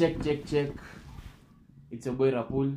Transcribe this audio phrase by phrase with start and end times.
[0.00, 0.70] check check check
[1.90, 2.72] it's your boy rapul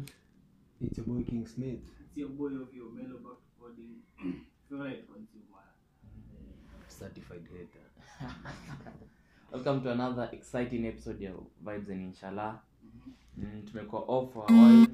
[0.82, 1.80] It's your boy King Smith.
[2.04, 4.04] It's your boy of your mellow back recording.
[4.70, 5.64] Favorite consumer.
[6.90, 7.88] Certified hater.
[9.54, 11.32] welcome to another exciting episode ya
[11.64, 12.60] vibes and inshallah
[13.38, 14.88] mm, tumekuwa off for a while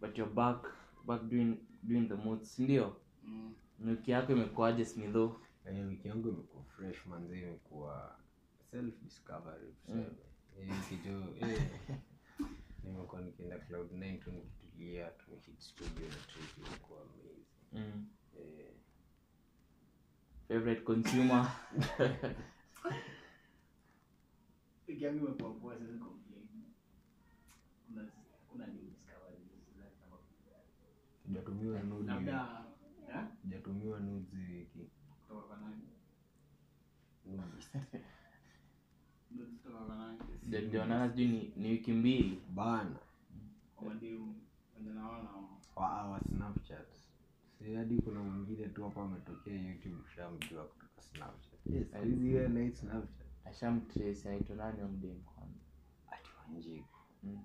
[0.00, 0.68] but you're back
[1.06, 2.96] back doing doing the moods ndio?
[3.24, 3.54] Mm.
[3.88, 5.40] wiki yako imekuwaje Smitho?
[5.64, 8.16] Eh, wiki yangu imekuwa fresh manzi imekuwa
[8.70, 10.27] self discovery tuseme.
[10.58, 11.70] Eh, wiki eh,
[12.84, 17.44] nimekuwa nikienda cloud 9 tu nikitulia tumehit studio na trip imekuwa amazing.
[17.72, 18.06] mm.
[18.38, 18.72] Eh,
[20.48, 21.52] favorite consumer
[24.88, 26.48] Wiki yangu imekuwa poa, siwezi complain.
[27.86, 28.10] Kuna-
[28.48, 29.40] kuna new discoveries,
[29.78, 29.90] like
[31.82, 32.64] nudes labda
[33.08, 33.24] eh?
[34.00, 34.90] nudes wiki
[35.20, 35.82] kutoka kwa nani?
[37.26, 37.70] Nudes.
[39.30, 40.18] Nudes kutoka kwa nani?
[40.48, 42.42] Ndio- ndio sijui ni, ni wiki mbili.
[42.54, 42.96] Bana.
[46.28, 46.86] Snapchat.
[47.76, 51.66] Hadi kuna mwingine tu hapa ametokea youtube shamjua kutoka snapchat.
[51.66, 53.26] Yes, hizi wewe na snapchat.
[53.44, 55.60] Ashamtrace anaitwa nani wa mdemu kwanza
[56.10, 56.30] ati
[57.22, 57.38] mm.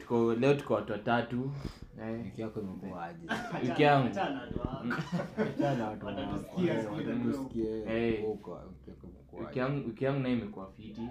[0.00, 1.52] tuko leo tuko watu watatu.
[1.89, 1.89] eh,
[2.24, 3.26] wiki yako imekuaje
[9.38, 11.08] wiki yangu wiki yangu nayo imekuwa fiti.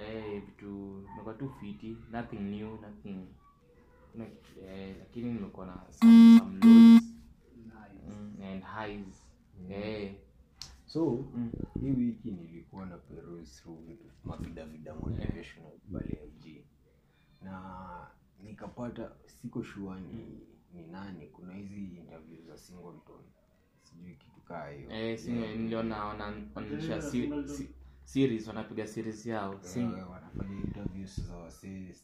[0.00, 1.96] Eh, vitu imekuwa tu fiti.
[2.12, 3.26] Nothing new nothing.
[4.66, 8.16] Eh, lakini nimekuwa na some, some lows Nice.
[8.16, 9.26] mm, and highs.
[9.70, 10.14] Eh,
[10.86, 13.78] so mm, hii wiki nilikuwa na peruse through
[14.24, 16.64] mavidavida motivational pale IG
[17.42, 18.06] na
[18.42, 20.40] nikapata siko shua ni,
[20.74, 21.26] ni nani.
[21.26, 23.20] Kuna hizi interview za singleton.
[23.82, 24.90] Sijui kitu kaa hiyo.
[24.90, 27.18] Eh, si niliona wana- wanaonyesha si,
[27.56, 27.70] si,
[28.04, 29.52] series wanapiga series yao.
[29.54, 31.94] Eh, Sing- wanafanya interviews za wasee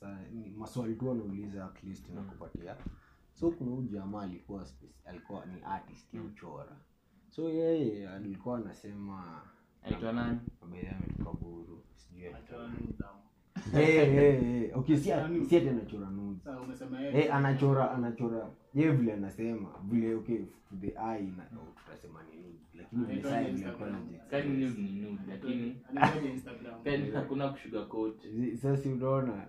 [0.56, 2.76] maswali tu wanauliza at least nakupatia
[3.34, 4.66] so kuna huyu jamaa alikuwa
[5.04, 6.76] alikuwa ni artist ya uchora
[7.30, 9.42] so yeye alikuwa anasema
[9.82, 10.38] aitwa nani?
[10.62, 12.34] Ametoka buru sijui
[13.74, 14.78] Eh, eh, eh.
[14.78, 15.48] Okay, si Achora nudes.
[15.48, 16.42] si ati anachora nudes.
[16.44, 18.50] Sasa umesema yeye- Eh, anachora anachora.
[18.74, 21.44] Ye vile anasema vile okay to the eye na
[21.84, 23.94] tutasema ni lakini vile saa vile alikuwa Instagram.
[23.94, 26.82] anaji- kani nude ni nude lakini Anaitwaje Instagram?
[26.84, 29.44] kani hakuna kushuga coat Zi- sasa unaona?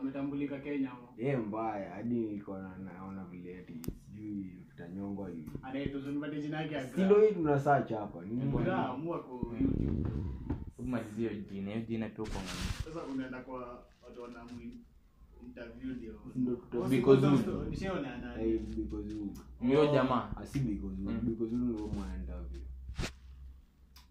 [0.00, 3.72] Ametambulika Kenya ye mbaya hadi nilikuwa naona vile ati
[4.06, 8.44] sijui tanyongwa hivi Anaitwa Zunipate jina yake ya si gra- ndo hii tunasaa chapa ni
[10.90, 11.50] kwa YouTube.
[11.54, 14.50] jina hiyo jina pia uko ngani Sasa unaenda kwa watu wanamu
[15.46, 16.12] interview ndio.
[16.34, 17.26] Because Because
[17.70, 18.44] nishaona nani.
[18.52, 19.28] Eh, because who?
[19.60, 20.96] mio jamaa Ah, because.
[20.96, 21.20] Mm.
[21.22, 22.60] Because who ndio mwana interview.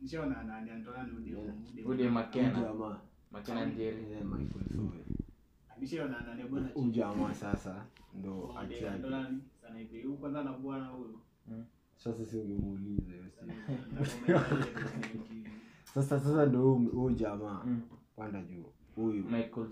[0.01, 1.39] Nishaona nani Antonio Udio.
[1.85, 2.99] Udio Huyu Makena jamaa
[3.31, 5.05] Makena Njeri eh, Michael Sowe
[5.79, 6.69] Nishaona nani bwana.
[6.75, 9.41] huyu sasa ndo ati Ndio?
[9.61, 10.01] Sana hivi.
[10.01, 11.19] Huyu kwanza na bwana huyu.
[11.97, 13.53] sasa si ungemuuliza hiyo si.
[15.93, 17.81] Sasa sasa ndo huyu jamaa Mm.
[18.15, 18.65] panda juu
[18.95, 19.67] huyu Michael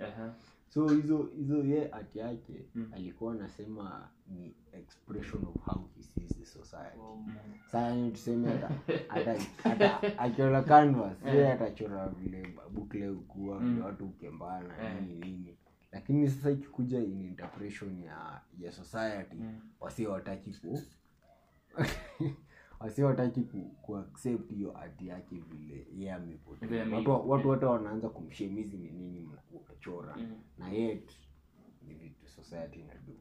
[0.00, 0.34] Aha.
[0.68, 2.90] so hizo hizo ye ati yake Mm.
[2.94, 7.24] alikuwa anasema ni expression of how he sees the society oh,
[7.72, 8.60] sasa tuseme
[10.18, 13.82] akiona canvas ye atachora vile bukle ukuwa vile Mm.
[13.84, 15.02] watu ukembana Eh.
[15.02, 15.56] nini nini
[15.92, 19.60] lakini sasa ikikuja in interpretation ya ya society Mm.
[19.80, 20.78] wasi wataki ku
[22.80, 24.04] wasi wataki ku, ku
[24.54, 29.28] hiyo ati yake vile yeye amepotea Vile ame- watu watu wote wanaanza kumshemizi ni nini
[29.52, 30.40] unachora Mm.
[30.58, 31.12] na yet
[31.82, 33.16] ni vitu society inadu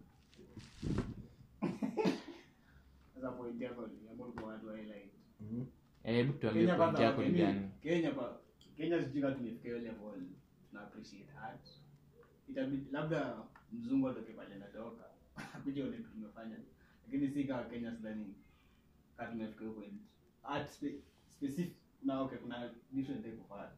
[3.16, 5.11] sasa point yako ni ambapo kwa watu wa highlight.
[5.39, 5.66] mm
[6.03, 8.37] Eh, hebu tuambie point yako ni gani Kenya pa
[8.77, 10.22] Kenya sijui kama tumefika hiyo level
[10.69, 11.67] tuna appreciate art.
[12.49, 13.37] Itabidi labda
[13.72, 15.03] mzungu atoke pale natoka.
[15.63, 16.57] Kuja one tumefanya.
[17.05, 18.25] Lakini si kawa Kenya sidhani
[19.17, 19.94] kama tumefika hiyo point.
[20.44, 20.96] Art spe,
[21.29, 23.72] specific na okay kuna different type of art.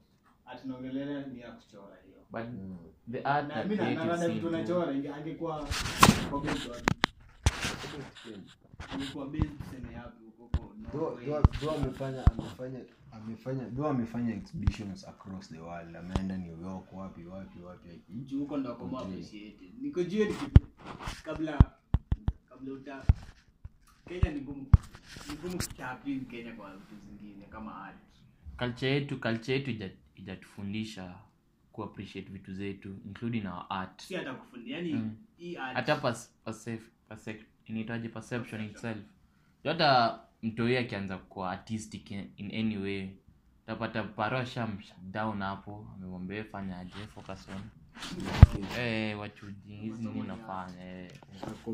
[0.45, 2.17] Art naongelea ni ya kuchora hiyo.
[2.31, 2.77] but Mm.
[3.11, 5.67] the art Na na mimi na creative vitu nachora inge- angekuwa
[6.29, 6.93] kwa bench wapi?
[8.93, 11.25] Angekuwa bench tuseme yapi huko Norway.
[11.25, 12.79] though- though amefanya amefanya
[13.11, 18.01] amefanya though amefanya exhibitions across the world ameenda new york wapi wapi wapi
[18.39, 20.03] huko ndo appreciated niko
[21.23, 21.59] kabla
[22.49, 23.03] kabla uta
[24.07, 24.65] Kenya ni ngumu.
[25.27, 27.97] Ni ngumu kuchapi Kenya kwa vitu zingine kama art.
[28.57, 31.15] Culture yetu culture yetu ija- ijatufundisha
[31.71, 34.01] kuappreciate vitu zetu including our art.
[34.01, 35.15] Si hata kufundi yani Mm.
[35.37, 38.97] hii art- hata pas, pasef, percep- inaitwaje perception itself.
[39.63, 43.09] Hata mtoi akianza kuwa artistic in, in any way
[43.63, 44.77] utapata paro sham
[45.11, 47.61] down hapo amemwambia "Wewe fanya aje focus on
[48.79, 49.19] eh
[50.19, 51.11] unafanya eh.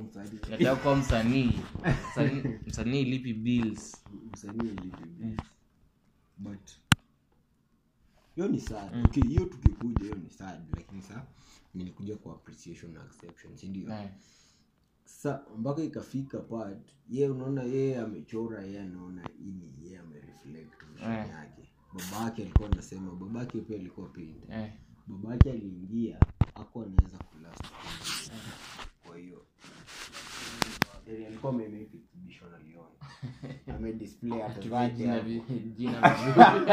[0.04, 0.40] Msanii.
[0.50, 1.52] nataka kuwa msanii.
[2.10, 2.60] Msanii-
[3.34, 4.04] bills?
[6.38, 6.70] But
[8.36, 9.06] hiyo ni sad.
[9.06, 10.62] Okay hiyo tukikuja hiyo ni sad.
[10.76, 11.26] Lakini sa
[11.74, 13.90] nilikuja kwa appreciation na exception si ndio?
[13.94, 14.10] Eh,
[15.06, 21.12] sa mpaka ikafika part ye unaona yeye amechora yeye anaona ini ni yeye amereflect vision
[21.14, 21.30] Eh.
[21.30, 21.70] yake.
[21.94, 24.74] Babake alikuwa anasema babake pia alikuwa pinda eh.
[25.08, 26.20] Babake aliingia
[26.56, 27.64] ako anaweza kulast.
[29.08, 29.46] Kwa hiyo
[31.28, 32.90] alikuwa amemake exhibition aliona
[33.76, 35.26] amedisplay hata zake jina hapo.
[35.26, 36.72] vi- jina vizuri.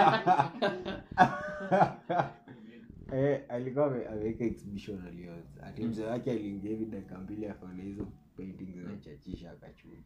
[3.12, 8.06] Eh, alikuwa ameweka exhibition aliona ati mzee wake aliingia hivi dakika mbili akaona hizo
[8.36, 10.02] painting zinachachisha akachuja.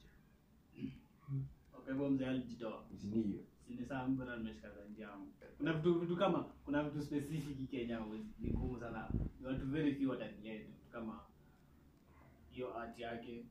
[1.72, 2.84] Kwa mzee alijitoa.
[3.00, 5.32] Sindio Sini saa mbona nimeshikaga njamu.
[5.58, 8.00] Kuna vitu vitu kama kuna vitu specific Kenya
[8.40, 9.10] ni ngumu sana.
[9.40, 10.08] Ni watu very few
[10.64, 11.20] vitu kama
[12.50, 13.44] hiyo art yake.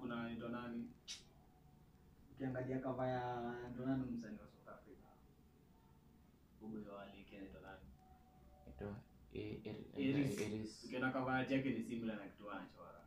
[0.00, 0.90] Kuna anaitwa nani?
[2.34, 5.06] Ukiangalia cover ya ndo nani msanii wa South Africa.
[6.62, 7.02] Ugo wa
[7.36, 7.84] anaitwa nani?
[8.68, 8.96] Ito-
[9.32, 9.66] eh,
[9.96, 10.40] Eris.
[10.40, 10.84] Eris.
[10.84, 13.00] Ukiona cover art yake ni similar na kitu anachora.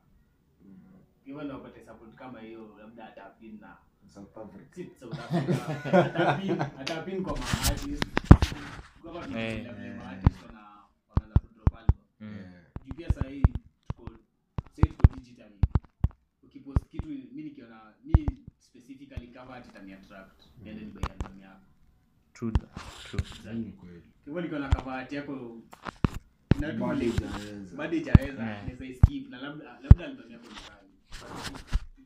[1.24, 3.78] Hivyo ndio wapate support kama hiyo labda atapin na
[4.10, 5.70] South Africa si South Africa.
[5.96, 8.04] Atapin atapin kwa maartist.
[8.04, 9.24] Eh.
[9.24, 9.74] tunaenda
[10.04, 10.62] maartist wana
[11.10, 11.96] wanaanza kudrop album.
[12.20, 12.38] Mm.
[12.38, 13.42] Eh, pia saa hii
[13.88, 14.10] tuko
[14.76, 15.52] sasa tuko digital
[16.44, 18.26] ukipost kitu mi nikiona mi
[18.60, 21.62] specifically cover art itani attract niende ni buy album yako
[22.34, 23.54] True true.
[23.54, 25.62] ni kweli hivyo nikiona cover art yako
[26.58, 27.16] ina Bado link,
[27.78, 28.68] bado ijaweza Yeah.
[28.68, 30.90] naweza skip na labda labda album yako ni kali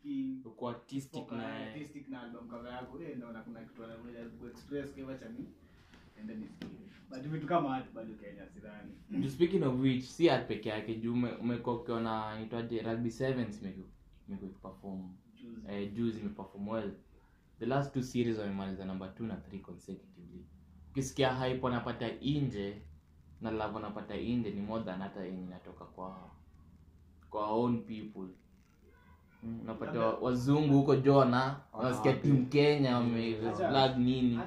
[0.03, 2.99] Tuki- Uko artistic na artistic na album cover yako.
[3.01, 3.81] Eh naona kuna kitu
[4.39, 5.35] ku express kwa chama
[6.19, 6.47] ende ni
[7.09, 9.29] but vitu kama art bado Kenya sidhani.
[9.29, 13.87] Speaking of which si art peke yake juu ume- umekuwa ukiona inaitwaje rugby sevens imekuwa
[14.29, 15.09] ikiperform.
[15.69, 16.91] Eh, juzi imeperform well.
[17.59, 20.45] The last two series wamemaliza number 2 na 3 consecutively.
[20.91, 22.81] Ukisikia hype wanapata inje
[23.41, 26.31] na love wanapata nje ni more than hata yenye inatoka kwa
[27.29, 28.27] kwa own people
[29.63, 32.13] unapata wazungu huko jona wanasikia Wanawake.
[32.13, 33.37] timu kenya wame
[33.97, 34.39] nini.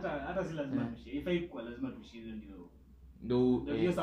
[2.33, 2.69] ndio
[3.23, 3.95] ndo ndio eh,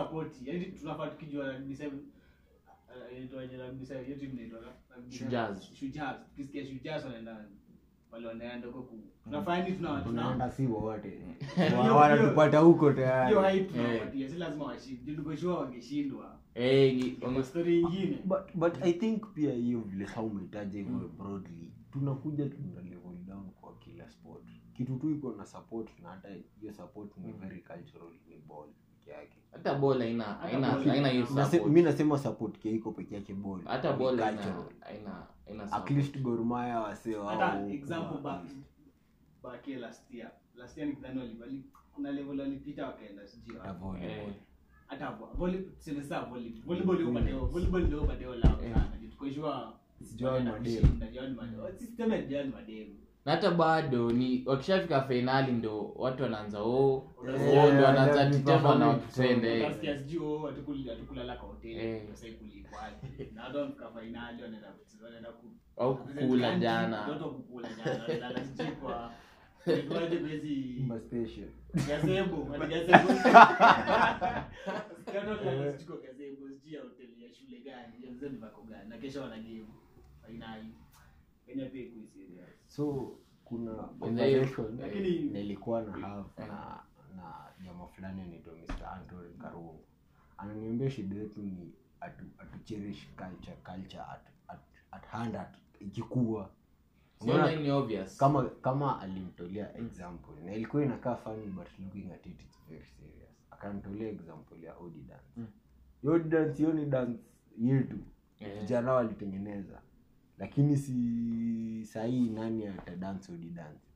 [9.23, 10.67] tunafaa yani tuna tuna tunaenda si
[11.97, 13.35] wanatupata huko tayari.
[14.29, 15.15] si lazima washinde
[16.55, 21.09] Eh, ni- kwa story nyingine but but i think pia hiyo vile saa umetaja hivyo
[21.17, 24.43] broadly tunakuja tuna level down kwa kila sport.
[24.73, 26.27] Kitu tu iko na support na hata
[26.59, 28.67] hiyo support ni very cultural ni ball
[28.99, 29.37] peke yake.
[29.51, 31.65] Hata ball haina haina haina hiyo support.
[31.65, 33.61] mimi nasema support kia iko peke yake ball.
[33.65, 34.41] Hata ball haina
[34.79, 38.43] haina haina at least Gor Mahia wasee wao hata example back
[39.43, 40.31] back last year.
[40.55, 41.63] Last year ni
[41.93, 43.57] kuna level walipita wakaenda sijui.
[44.01, 44.33] Eh,
[44.93, 45.17] hata
[47.51, 48.91] volleyball ndio lao sana.
[53.25, 58.75] Na bado ni wakishafika fainali ndo watu wanaanza oh, Eh, oh, ndo wanaanza yeah, tetema
[58.75, 58.85] na
[59.97, 62.01] sijui, oh, hatukuli- hatukulala kwa hoteli, Eh.
[62.11, 62.65] sasa hii.
[63.35, 64.73] Na watu wamefika fainali, wanaenda
[65.03, 65.29] wanaenda
[65.77, 67.01] au kukula jana.
[67.01, 69.11] Watoto kukula jana, wanalala sijui kwa-
[69.65, 70.83] inaitwaje kwa hizi-
[71.87, 73.07] gazebo, wale gazebo.
[73.07, 78.97] Wasikia watu wanalala gazebo, sijui ya hoteli ya shule gani, ya mzee vako gani, na
[78.97, 79.65] kesho wana game
[80.21, 80.73] fainali.
[81.45, 82.49] Kenya pia iko serious.
[82.67, 83.15] so
[83.45, 84.79] kuna conversation
[85.31, 86.79] nilikuwa na have na
[87.15, 87.33] na
[87.65, 88.85] jamaa fulani anaitwa Mr.
[88.93, 89.79] Anton Karungu
[90.37, 94.59] ananiambia shida yetu ni atu, atucherish culture culture at, at,
[94.91, 96.49] at hand at ikikuwa
[97.25, 98.17] siona ni obvious.
[98.17, 103.29] kama kama alimtolea example na ilikuwa inakaa funny but looking at it it's very serious.
[103.51, 105.23] Akamtolea example ya odi dance.
[105.37, 105.47] Mm.
[106.01, 107.23] Hiyo odi dance hiyo ni dance
[107.57, 107.97] yetu
[108.39, 108.59] Eh.
[108.61, 109.81] vijana walitengeneza.
[110.37, 113.87] Lakini si sahii nani atadance odi dance?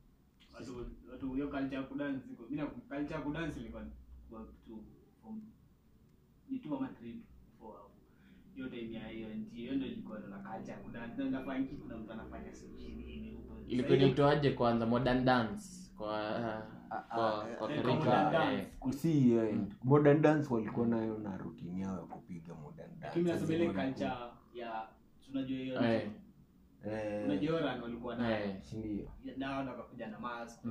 [0.54, 2.42] Watu watu hiyo culture ya kudance iko.
[2.42, 3.84] Mimi na culture ya kudance ilikuwa
[4.30, 4.84] kwa kitu
[5.22, 5.42] from
[6.48, 7.37] ni tu ama three four hapo
[8.66, 10.18] hiyo hiyo ndio ilikuwa
[11.76, 13.54] kuna mtu anafanya sijui nini huko.
[13.68, 14.86] Ilikuwa inaitwaje kwanza?
[14.86, 15.64] Modern dance.
[15.96, 16.62] Kwa
[17.14, 18.66] kwa kwa modern dance.
[18.80, 19.36] kusi
[19.84, 23.22] modern dance walikuwa nayo na rutini yao ya kupiga modern dance.
[23.22, 24.12] nasema ile culture
[24.54, 24.88] ya
[25.26, 25.80] tunajua hiyo
[27.24, 28.38] unajua Oran walikuwa na
[28.78, 29.08] ndio?
[29.36, 30.62] nao na wakakuja na mask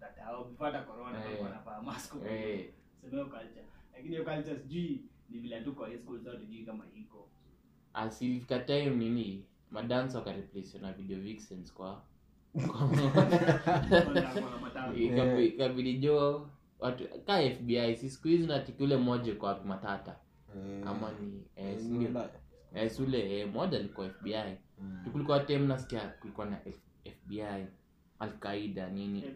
[0.00, 3.64] that hao before corona walikuwa wanavaa mask sema hiyo culture.
[3.92, 7.28] Lakini hiyo culture sijui ni vile tu kwa high school zote sijui kama iko.
[7.94, 12.02] Asilifika time nini madansa wakareplace na video vixens kwa.
[14.96, 20.16] Ikabi- ikabidi jo watu ka fbi si siku hizi natiki ule moja kwa wapi matata.
[20.86, 22.24] Ama ni eh, si ndio?
[22.74, 22.90] Eh,
[23.30, 24.34] eh, moja alikuwa fbi
[25.04, 27.42] tukulikuwa Tu tem nasikia kulikuwa na F- fbi
[28.20, 29.18] alqaida nini?
[29.24, 29.32] Eh,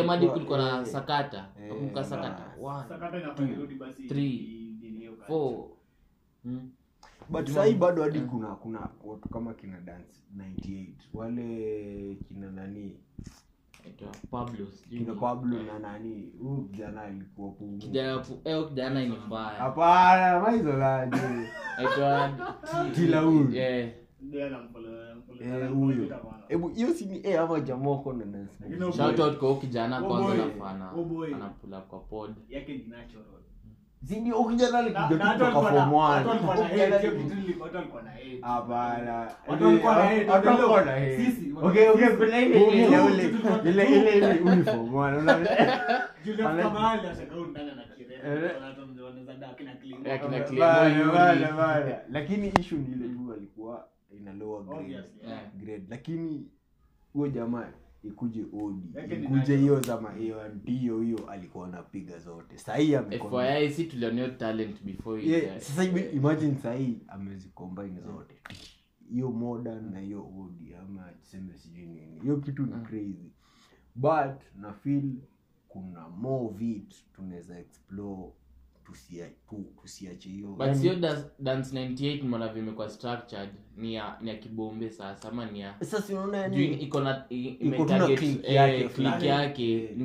[0.00, 1.48] eh, walikuwa, kulikuwa na eh, sakata.
[1.62, 2.44] Eh, nakumbuka sakata.
[2.62, 5.26] One, sakata inafaa irudi basi three, i- nini hiyo culture.
[5.26, 5.64] four.
[6.44, 6.70] Mm.
[7.28, 8.24] but sahii bado hadi eh.
[8.26, 12.96] kuna kuna watu kama kina dance 98 wale kina nani?
[14.88, 16.32] Kina pablo na nani?
[16.40, 19.58] Huyu kijana alikuwa kijana eh, ni mbaya.
[19.58, 21.16] Hapana maizolaje
[21.76, 22.30] aitwa
[25.40, 26.18] Eh, Eh, huyo.
[26.48, 27.58] Hebu hiyo si ni eh, ama
[28.24, 30.44] na shout out kwa kijana kwanza
[31.34, 32.34] anapula kwa pod.
[32.48, 33.24] yake ni natural.
[34.74, 35.92] alikuja tu kutoka form
[38.42, 39.30] hapana.
[41.62, 42.08] Okay okay.
[42.08, 42.86] Kuna ile ile
[43.64, 45.38] ile ile ile uniform unaona?
[46.24, 46.60] Julius ndani
[52.10, 54.92] lakini issue ni ile tu alikuwa ina lower grade.
[54.92, 55.54] Yeah.
[55.56, 55.86] grade.
[55.88, 56.46] Lakini
[57.12, 57.72] huyo jamaa
[58.04, 58.88] ikuje odi
[59.24, 62.58] ikuje hiyo zama hiyo ndio hiyo alikuwa anapiga zote.
[62.58, 68.34] Sahii ameko fyi si tulioneo talent before yeah, sasa hivi imagine sahii amezicombine zote.
[69.10, 72.20] Hiyo modern na hiyo odi ama tuseme sijui nini.
[72.20, 72.84] Hiyo kitu ni Mm.
[72.86, 73.30] crazy.
[73.94, 75.12] But na feel
[75.68, 78.32] kuna more vit tunaweza explore
[78.88, 80.48] tusiache hiyo.
[80.48, 83.50] But sio dance dance 98 mbona vimekuwa structured?
[83.76, 87.84] Ni ya ni ya kibombe sasa ama ni ya sasa unaona yani iko na Iko
[87.84, 89.84] na click eh, yake click yake.
[89.84, 89.96] Eh.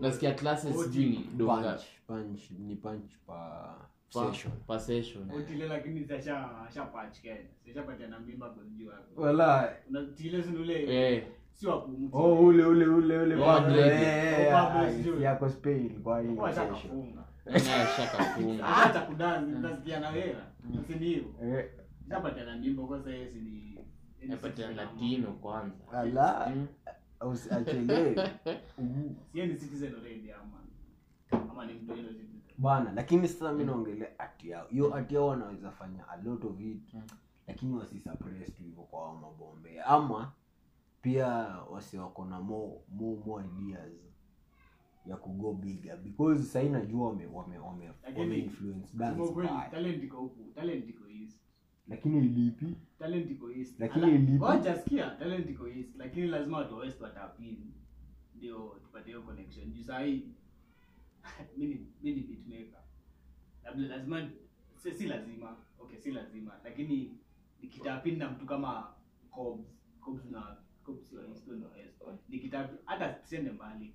[0.00, 3.74] Nasikia classes ni punch punch ni punch pa
[4.08, 4.52] session.
[4.78, 5.30] session.
[5.68, 6.48] Lakini Kenya.
[8.26, 8.54] Mimba
[9.14, 9.76] kwa wala.
[10.60, 11.24] Ule eh.
[11.52, 12.16] si wa kumti.
[12.16, 16.36] oh ule ule ule eh, Oh, ah, yako Spain kwa hiyo
[17.48, 17.60] Na
[20.10, 20.36] wewe.
[22.60, 23.78] Mimba kwa sasa ni
[24.74, 25.76] latino kwanza.
[25.92, 26.52] Ala.
[28.78, 29.14] Mm.
[29.34, 30.58] yeye ni citizen already ama.
[31.50, 32.08] Ama ni mtu yule
[32.58, 34.66] bana lakini sasa mi naongelea ati yao.
[34.68, 36.94] Hiyo ati yao wanaweza fanya a lot of it.
[36.94, 37.02] Mm.
[37.46, 39.80] lakini wasisuppress tu hivyo kwa hao mabombe.
[39.82, 40.32] Ama
[41.02, 41.26] pia
[41.70, 43.92] wasiwako na more, more, more ideas
[45.08, 49.68] ya kugo bigger because sahii najua wame, wame, wame, wame influence Kusema mbaya.
[49.70, 50.52] talent iko huku.
[50.54, 51.40] Talent iko east.
[51.88, 54.32] lakini ilipi talent iko east Lakini Ala- ilipi?
[54.32, 57.74] ngoja sikia talent iko east lakini lazima watu wa west watapini
[58.34, 60.28] ndio tupate hiyo connection juu sahii
[61.56, 61.66] mi
[62.02, 62.80] ni beatmaker
[63.64, 64.30] labda lazima
[64.76, 67.18] si, si lazima okay si lazima lakini
[67.62, 68.92] nikitapini na mtu kama
[69.30, 69.66] Cobbs
[70.00, 73.92] Cobbs na Cobbs wa east na west nikitapi hata siende mbali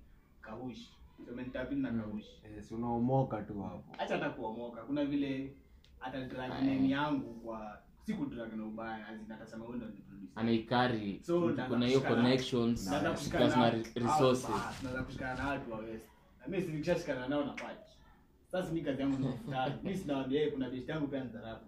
[1.42, 2.20] nitapini na Mm.
[2.56, 3.84] yes, unaomoka tu hapo.
[3.98, 4.82] Acha hata kuomoka.
[4.82, 5.56] Kuna vile
[5.98, 11.20] hata drag name yangu kwa si kudrag na ubaya azin atasema wewe ndo producer anaikari
[11.22, 14.50] So, kuna hiyo connections Naanza kushikana plus na na- re- resources.
[14.50, 16.08] Bas, naanza kushikana na watu wa west.
[16.40, 17.88] Na mimi si nao na patch.
[18.46, 21.64] Sasa mi kazi yangu ni kufutana mimi sinawaambia yeye kuna best yangu pia nzarafu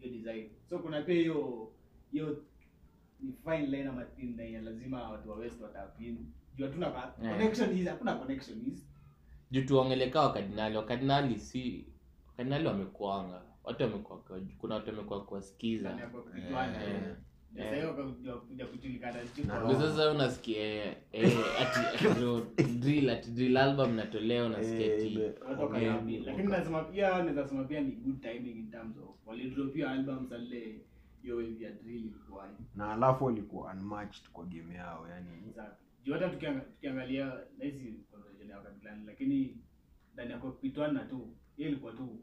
[0.00, 0.50] hiyo design.
[0.70, 1.72] So kuna pia hiyo
[2.12, 2.44] hiyo
[3.20, 6.26] ni fine line ama thin line lazima watu wa west watapin
[6.58, 6.66] juu
[9.50, 11.86] juu tuongeleka wakardinali wakardinali si
[12.28, 13.42] wakardinali wamekuanga.
[13.64, 14.22] Watu wamekuwa
[14.58, 17.16] kuna watu wamekuwa kuwasikiza ndani ya kwa kichwani Eh.
[19.80, 25.34] sasa unasikia eh, eh, ati ati drill ati drill album natolea unasikia Eh, ati ile-
[25.48, 26.20] Watu wakaambia.
[26.24, 30.38] lakini nasema pia naweza pia ni good timing in terms of walidrop album za
[31.22, 35.28] hiyo wave drill ilikuwa na alafu walikuwa unmatched kwa game yao yani.
[35.48, 37.26] Exactly juu hata tukiangalia
[37.58, 39.56] na hizi conversation ya wakati fulani lakini
[40.14, 42.18] ndani ya kupitwana tu hiyo ilikuwa tu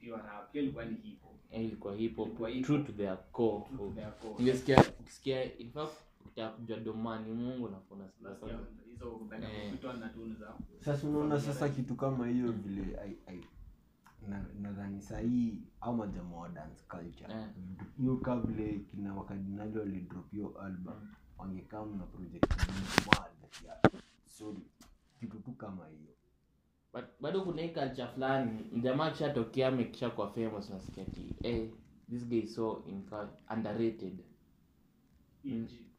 [0.00, 1.34] pure rap hiyo ilikuwa ni hip hop.
[1.52, 2.36] Ilikuwa hip hop.
[2.64, 3.64] True to their core.
[3.68, 4.34] True to their core.
[4.38, 10.26] ungesikia ukisikia in fact ukitaka kujua domani mungu nafuna Unasikia hizo ndani ya kupitwana tu
[10.26, 13.44] ni za sasa unaona sasa kitu kama hiyo vile ai- ai-
[14.28, 17.34] na- nadhani sahii au majama wa dance culture.
[17.34, 17.46] Eh.
[17.98, 20.94] hiyo vile kina wakadinali walidrop hiyo album
[21.38, 22.46] wangekam na project
[23.06, 23.30] mad
[25.20, 26.14] kitu tu kama hiyo.
[26.92, 31.68] But bado kuna hii culture fulani jamaa kishatokea amekisha kwa famous nasikia ati eh,
[32.10, 34.18] this guy is so inca- underrated.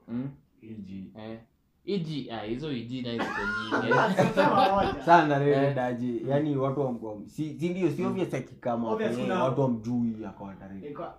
[0.07, 0.29] Mm?
[0.61, 1.39] iji eh.
[1.85, 2.73] iji ah, hizo
[3.11, 3.39] ziko
[3.81, 5.03] nyingi.
[5.05, 6.27] Sana Eh.
[6.27, 10.87] yani watu wa- si si ndio si obvious akikama Obvious eh, kuna- watu wamjui akawataredi
[10.87, 11.13] Iko-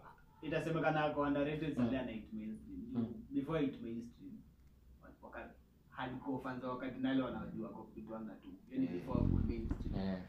[0.47, 1.85] itasemekana ako underrated Mm.
[1.93, 2.81] Na it mainstream.
[2.95, 3.15] Mm.
[3.31, 4.33] Before it mainstream,
[5.23, 5.55] wakati
[5.91, 8.49] hardcore fans wa Cardinal wanajua kwa kitu anga tu.
[8.79, 8.87] Mm.
[8.87, 9.95] before kwa mainstream.
[10.05, 10.21] yeah.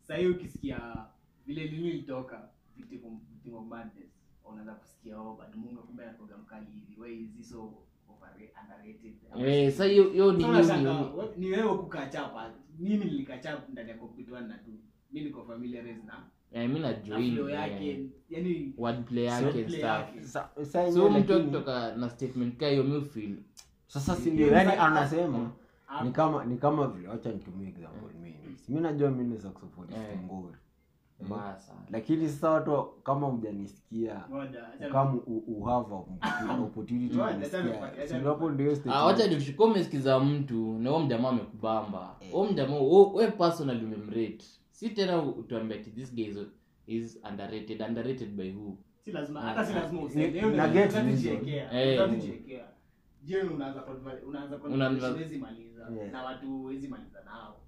[0.00, 1.06] Sasa hiyo ukisikia
[1.46, 4.10] vile lini ilitoka Victim Victim of Madness,
[4.44, 7.00] unaanza kusikia oh but Mungu kumbe anakuwa mkali hivi.
[7.00, 7.74] wewe hizi so?
[9.38, 10.44] Eh, sa hiyo hiyo ni ni
[11.16, 12.52] we- ni wewe kukachapa.
[12.78, 13.96] Mimi nilikachapa ndani ya
[14.40, 14.78] na 2.
[15.12, 18.00] Mimi niko familiarize na eh, mi na najoin eh, yake.
[20.92, 23.36] So mtu akitoka na statement ka hiyo mi feel
[23.86, 25.50] sasa si ni yani anasema
[26.04, 28.34] ni kama ni kama vile wacha nitumie example mimi.
[28.68, 30.18] Mi najua mi ni saxophonist Eh.
[30.24, 30.56] ngori
[31.20, 31.26] Eh.
[31.90, 34.24] lakini sasa watu kama mjanisikia
[34.92, 35.14] kama
[35.46, 37.62] uhava u ndiowacha a opportunity Ngoja, to acha nisikia.
[37.62, 39.04] nipate- si acha ndio hapo ndio statement.
[39.06, 42.16] wacha nikushukua umesikiza mtu na huo mjamaa amekubamba.
[42.32, 42.78] Huo mjamaa
[43.14, 44.44] we personal umemrate
[44.74, 46.36] si tena utuambia ati this guy is,
[46.86, 47.82] is underrated.
[47.82, 48.78] Underrated by who?
[49.04, 50.40] Si lazima hata lazima useme.
[50.56, 50.92] na get.
[53.22, 53.84] Jioni unaanza
[54.26, 55.90] unaanza conversation maliza.
[56.12, 57.60] Na watu huwezi maliza nao.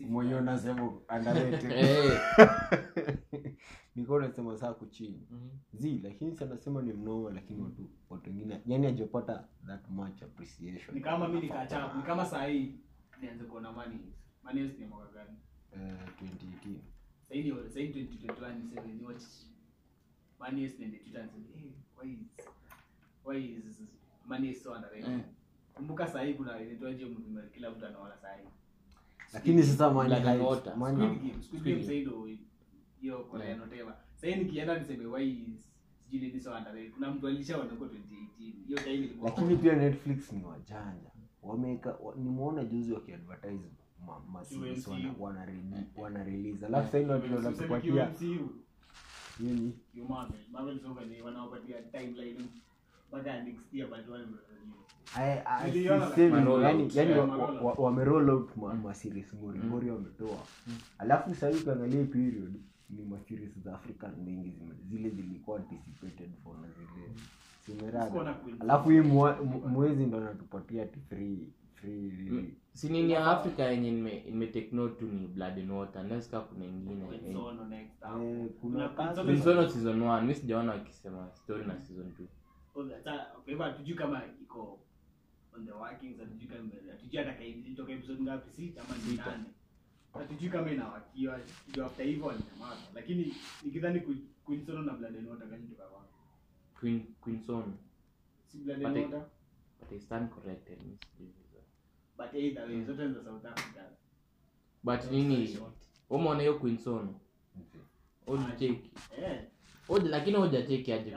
[0.00, 0.92] Mwenye unasema
[4.56, 5.48] saa kuchini Mhm.
[5.72, 10.94] zi lakini sanasema ni mnoma lakini watu watu wengine yani ajapata that much appreciation.
[10.94, 12.74] Ni kama mi nikachaa ni kama sahii
[13.20, 13.98] nianze kuona money
[14.44, 15.36] money ni mwaka gani?
[15.72, 16.78] Eh, 2018
[17.22, 19.22] Sasa hii sasa hii 2021 niseme ni watch.
[20.40, 21.28] Money is nende Twitter
[22.02, 22.26] why is
[23.24, 23.80] why is
[24.26, 25.20] money so underrated?
[25.74, 27.06] Kumbuka hii kuna inaitwaje
[27.54, 28.48] kila mtu anaona hii.
[29.32, 29.90] Lakini sasa
[31.80, 31.92] sasa
[33.00, 33.60] hiyo Yeah.
[33.60, 33.96] whatever.
[34.14, 35.70] Sasa hii nikienda niseme why is
[36.10, 36.92] sijui so underrated.
[36.92, 38.66] Kuna mtu alishaona huko 2018.
[38.66, 41.10] Hiyo time ilikuwa lakini pia netflix ni wajanja.
[41.42, 43.70] Wameka wa, nimeona juzi wakiadvertise
[44.06, 45.22] ma, ma series wana, UMCU.
[45.22, 46.66] wana, rele- wana release.
[46.66, 47.92] Alafu sasa ndio watu
[49.40, 49.78] nini?
[59.36, 59.66] Ngori Mm.
[59.68, 60.38] ngori wametoa.
[60.98, 62.54] Alafu sahii ukiangalia period
[62.90, 63.18] ni ma
[63.64, 64.58] za african mingi
[64.90, 67.08] zile zilikuwa anticipated for na zile
[67.66, 69.00] simerada alafu hii
[69.68, 71.00] mwezi ndo anatupatia ati
[71.84, 75.70] free free si nini ya africa yenye nime nime take note tu ni blood and
[75.70, 76.04] water.
[76.04, 77.04] Nasika kuna ingine.
[77.06, 78.02] Quinzono next.
[78.02, 78.50] Eh,
[79.70, 80.26] season one.
[80.26, 82.12] Mi sijaona wakisema story na season
[82.74, 84.80] 2 sasa, okay, but hatujui kama iko
[85.56, 89.44] on the workings hatujui kama hatujui hata ilitoka episode ngapi sita ama ni nane.
[90.12, 95.48] Hatujui kama inawakiwa ndio after hivyo walinyamaza lakini nikidhani Queen- na Blood and Water
[96.80, 97.72] Queen Quinzono
[98.46, 99.24] si Blood and Water?
[99.80, 101.26] but I stand corrected mi sijui.
[101.26, 101.43] vizuri.
[102.18, 103.80] But either way zote ni za South Africa.
[104.82, 105.58] But nini?
[106.10, 107.14] umeona hiyo Quinsono
[108.26, 108.90] ujiteki
[109.22, 109.40] eh.
[109.88, 111.16] Oje, lakini hujateki aje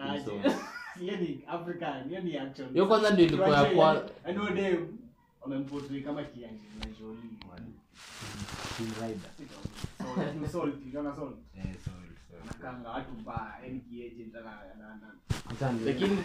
[0.99, 2.69] hiyo ni Africa hiyo ni action.
[2.73, 4.09] Hiyo kwanza ndio ilikuwa ya kwa
[6.99, 7.19] Jolie.
[9.01, 10.49] Rider.
[10.51, 10.67] so
[11.55, 11.75] Eh,
[12.89, 13.81] watu mbaya yani
[15.85, 16.17] lakini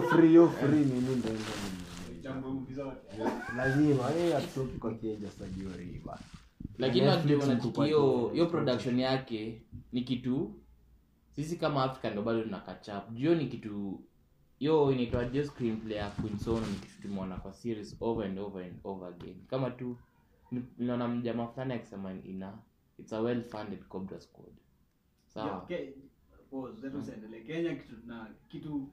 [0.00, 1.97] free free nini ndio ndio
[3.56, 4.04] lazima
[4.80, 5.28] kwa kieja
[6.78, 7.06] lakini
[7.52, 9.62] ikupatie hiyo hiyo production yake
[9.92, 10.54] ni kitu
[11.30, 14.00] sisi kama afrika ndo bado tuna kachap juo ni kitu
[14.60, 19.08] yo inaitwa jo screenplay ya ni kitu tumeona kwa series over and over and over
[19.08, 19.36] again.
[19.46, 19.96] Kama tu
[20.78, 22.58] naona mjama mjamaa fulani akisema ina
[22.98, 24.52] it's a well funded cobra squad.
[25.26, 25.66] Sawa?
[25.68, 25.88] Yeah,
[27.14, 27.40] endelee.
[27.40, 28.88] Kenya kitu na kitu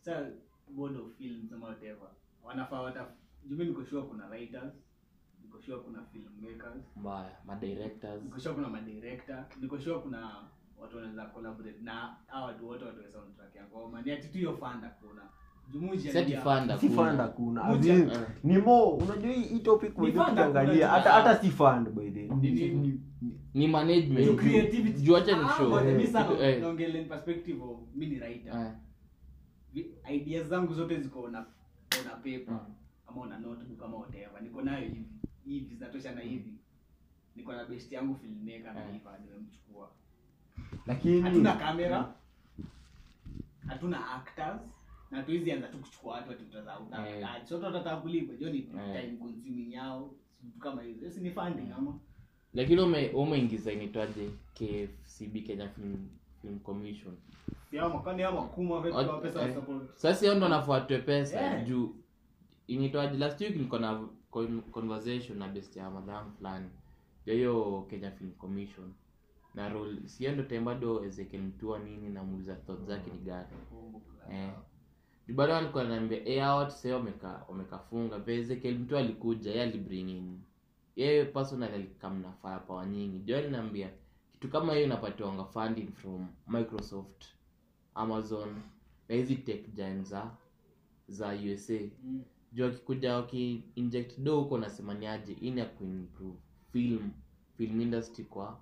[0.00, 0.26] sa
[0.68, 2.08] board of films ama whatever
[2.46, 3.06] wanafaa wata
[3.44, 4.72] jumi niko sure kuna writers
[5.42, 10.30] niko sure kuna filmmakers mbaya madirectors niko sure kuna madirector niko sure kuna
[10.78, 14.56] watu wanaweza collaborate na hao watu wote watoe soundtrack ya ngoma ni ati tu hiyo
[14.56, 15.22] fanda kuna
[16.96, 17.72] fanda kuna.
[17.86, 18.08] Eh.
[18.44, 20.92] ni mo unajua hii topic Ni wewe fund hakuna ukiangalia tu.
[20.92, 23.00] hata hata si fund by the Ni nini?
[23.22, 24.26] ni ni management.
[24.26, 24.34] Juu
[24.82, 25.78] juu- juu acha ni Ah, show.
[25.80, 28.72] Eh, sana eh, naongelea perspective of mi ni writer.
[29.74, 31.36] Eh, ideas zangu zote ziko on
[31.98, 32.74] a, on paper Mm.
[33.06, 34.42] ama una notebook ama whatever.
[34.42, 35.04] Niko nayo hivi.
[35.44, 36.52] Hivi zinatosha na hivi.
[37.36, 38.78] Niko na best yangu filmmaker Mm.
[38.78, 39.90] ameiva nimemchukua.
[40.86, 42.14] Lakini hatuna kamera
[43.66, 44.62] hatuna actors.
[45.10, 46.82] Na tuizi anza tu kuchukua watu ati utaza Eh.
[46.86, 47.46] utakaji.
[47.48, 48.32] Sote watataka kulipa.
[48.34, 50.14] Hiyo ni time consuming yao.
[50.60, 51.10] Kama hizo.
[51.10, 51.98] Si ni funding ama?
[52.54, 54.30] Lakini ume- umeingiza inaitwaje?
[54.54, 56.08] Kfcb kenya film,
[56.42, 57.14] film commission
[59.48, 59.54] eh.
[59.94, 61.64] sasa hiyo ndo nafuatwe pesa Yeah.
[61.66, 61.94] juu
[62.66, 66.68] initoaji last week niko na con- conversation na best ya madam fulani.
[67.26, 68.92] Ya hiyo kenya film commission.
[69.54, 73.46] Na role sio ndo time bado ezekiel mtua nini namuuliza thought zake ni gani?
[74.32, 74.50] Eh.
[75.28, 78.18] Juu bado alikuwa ananiambia eh hao watu sasa wameka wamekafunga.
[78.18, 80.40] Vile Ezekiel mtu alikuja yeye alibring in
[80.96, 83.18] yeye personal alikam na firepower nyingi.
[83.18, 83.90] Ndio aliniambia
[84.32, 87.24] kitu kama hiyo inapatiwanga funding from Microsoft
[87.96, 88.62] Amazon
[89.08, 90.30] na hizi tech giants za
[91.08, 92.22] za USA Mm.
[92.52, 96.36] juu akikuja wakiinject do huko nasemaniaje ini ya kuimprove
[96.72, 97.10] film
[97.56, 98.60] film industry kwa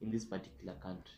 [0.00, 1.14] in this particular country.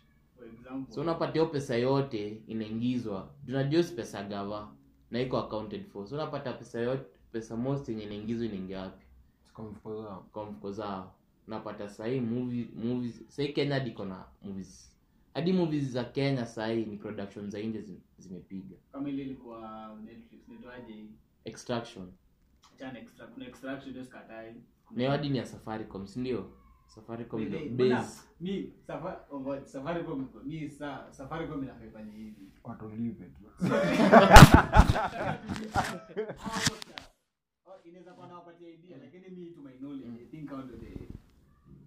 [0.58, 0.94] Example.
[0.94, 3.30] So unapata hiyo pesa yote inaingizwa.
[3.46, 4.72] Tunajua si pesa gava
[5.10, 6.06] na iko accounted for.
[6.08, 9.06] So unapata pesa yote pesa most yenye inaingizwa inaingia wapi?
[9.54, 10.26] Kwa mfuko zao.
[10.32, 11.14] kwa mfuko zao.
[11.46, 14.89] Unapata sahii movie movies sahii kenya diko na movies
[15.34, 18.76] hadi movies za kenya sahii ni production za nje zi- zimepiga.
[18.92, 21.06] Kama ile ilikuwa Netflix nitoaje
[21.44, 22.12] extraction.
[22.78, 24.54] Chana extra kuna extraction ndio sikatai
[24.90, 26.52] na hadi ni ya safaricom si ndio?
[26.86, 28.28] Safaricom ndio base.
[28.40, 32.50] mi safa- oh, safaricom mi sa safaricom inafanya hivi?
[32.64, 33.44] Watu live tu.
[37.66, 41.08] Oh, inaweza kuwa nawapatia idea lakini mi to my knowledge i think hao the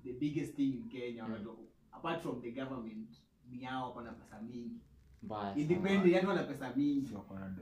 [0.03, 1.55] the biggest thing in kenya wanajua
[1.91, 3.09] apart from the government
[3.53, 4.79] ni hao wako na pesa mingi.
[5.55, 7.13] Independent yani wana pesa mingi.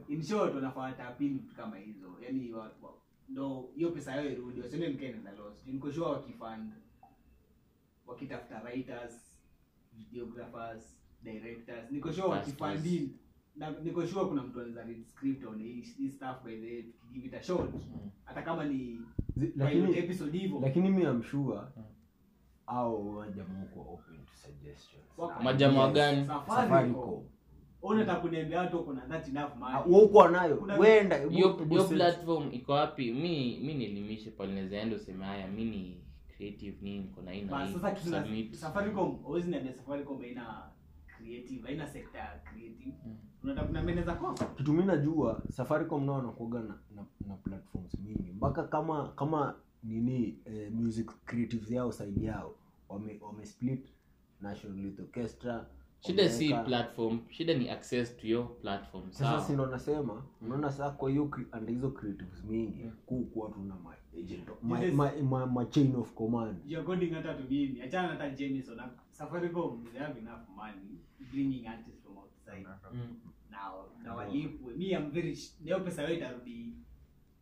[0.07, 2.17] In short wanafuata pili vitu kama hizo.
[2.21, 2.53] Yani
[3.29, 6.71] ndo hiyo pesa yao irudi wasione mkene na loss Juu niko sure wakifund
[8.07, 9.41] wakitafuta writers
[9.93, 11.91] videographers directors.
[11.91, 13.17] Niko sure wakifundin
[13.55, 17.33] na niko sure kuna mtu anaweza read script on hii stuff by the give it
[17.33, 17.69] a shot.
[18.25, 19.01] Hata kama ni
[19.37, 20.59] Zi- Lakini episode hivyo.
[20.59, 21.59] lakini mi am sure
[22.67, 25.43] au wajamaa uko open to suggestions.
[25.43, 26.27] Majamaa gani?
[26.27, 26.55] Safaricom.
[26.55, 27.23] Safaricom.
[27.83, 30.63] unataka kuniambia watu uko that enough Ah, money wewe uko nayo.
[30.79, 31.17] Wenda.
[31.17, 36.01] hiyo set- platform iko wapi mi mi nielimishe pale naweza enda useme haya mi ni
[36.37, 38.53] creative nini niko na hii na Ba, hii sasa kitu na- submit.
[38.55, 40.63] safaricom always niambia safaricom haina
[41.17, 43.15] creative haina sector ya creative Mm.
[43.43, 48.63] unataka kunameneza kosa kitu mi najua safaricom nao wanakuaga na, na, na platforms mingi mpaka
[48.63, 52.55] kama kama nini eh, music creatives yao side yao.
[52.89, 53.87] Wame, wame split
[54.41, 55.65] national youth orchestra
[55.99, 61.09] shida si platform shida ni access to your platform sasa sindo nasema unaona saa kwa
[61.09, 64.93] hiyo cre- hizo creatives mingi kukuwa tuna ma agent ma, Yes.
[64.93, 66.57] ma, ma, ma chain of command.
[66.67, 70.99] You're coding hata to mimi achana hata Jameson na safaricom they have enough money
[71.31, 72.67] bringing artists from outside.
[72.93, 73.15] Mm.
[73.51, 74.73] now na walipwe.
[74.75, 76.73] Me I'm very leo pesa yote itarudi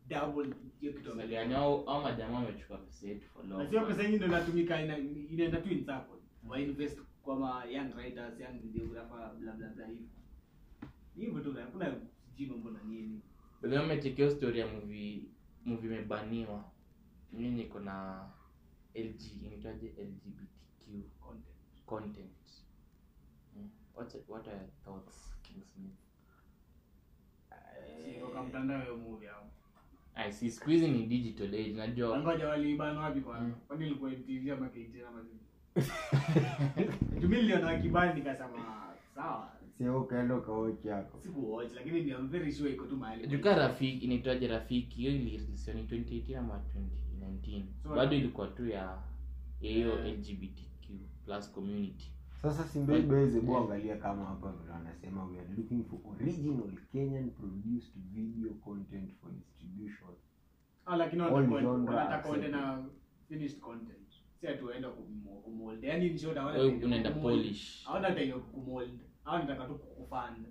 [0.10, 4.16] double hiyo kitu Sasa au majamaa wamechukua pesa yetu for long na sio pesa yenyewe
[4.18, 6.16] ndio inatumika ina- inaenda tu in circle.
[6.48, 10.08] Wa invest kwa ma young writers young videographer bla bla bla hivyo.
[11.16, 11.96] Hivyo tu hakuna
[12.26, 13.22] sijui mambo na nini.
[14.32, 15.24] Story ya movie
[15.66, 16.72] movie imebaniwa.
[17.34, 18.26] Mi niko na
[18.96, 19.88] lg inaitwaje?
[19.88, 21.86] Lgbtq content.
[21.86, 22.32] Content.
[23.54, 23.70] Hmm.
[23.96, 25.94] what, what are your thoughts king smith?
[28.48, 29.30] Mtandao movie
[30.26, 32.20] I see siku hizi ni digital age najua.
[32.20, 35.40] Ngoja waliibana wapi kwa kwani ilikuwa MTV ama KTN ama nini?
[37.60, 39.52] Juu wakibani nikasema sawa.
[39.78, 41.20] Sio ukaenda ukaochi yako.
[41.22, 43.28] Sikuwatch lakini ni I'm very sure iko tu mahali.
[43.28, 44.96] Juka rafiki inaitwaje rafiki?
[44.98, 46.62] Hiyo ilireleasiwa ni 2018 ama
[47.22, 48.82] 2019 So, bado ilikuwa tu ya
[49.62, 50.06] ya hiyo Yeah.
[50.18, 50.90] lgbtq
[51.26, 56.72] plus community sasa simbebeze bu angalia kama hapa vile wanasema we are looking for original
[56.92, 60.10] kenyan produced video content for distribution.
[60.86, 62.86] Ah lakini wanataka waende na
[63.28, 64.10] finished content.
[64.42, 64.64] Si ati
[65.44, 67.86] kumold yani ni short hawana Wewe time ya unaenda polish.
[67.86, 70.48] Hawana time kumold hawana nataka tu kukufund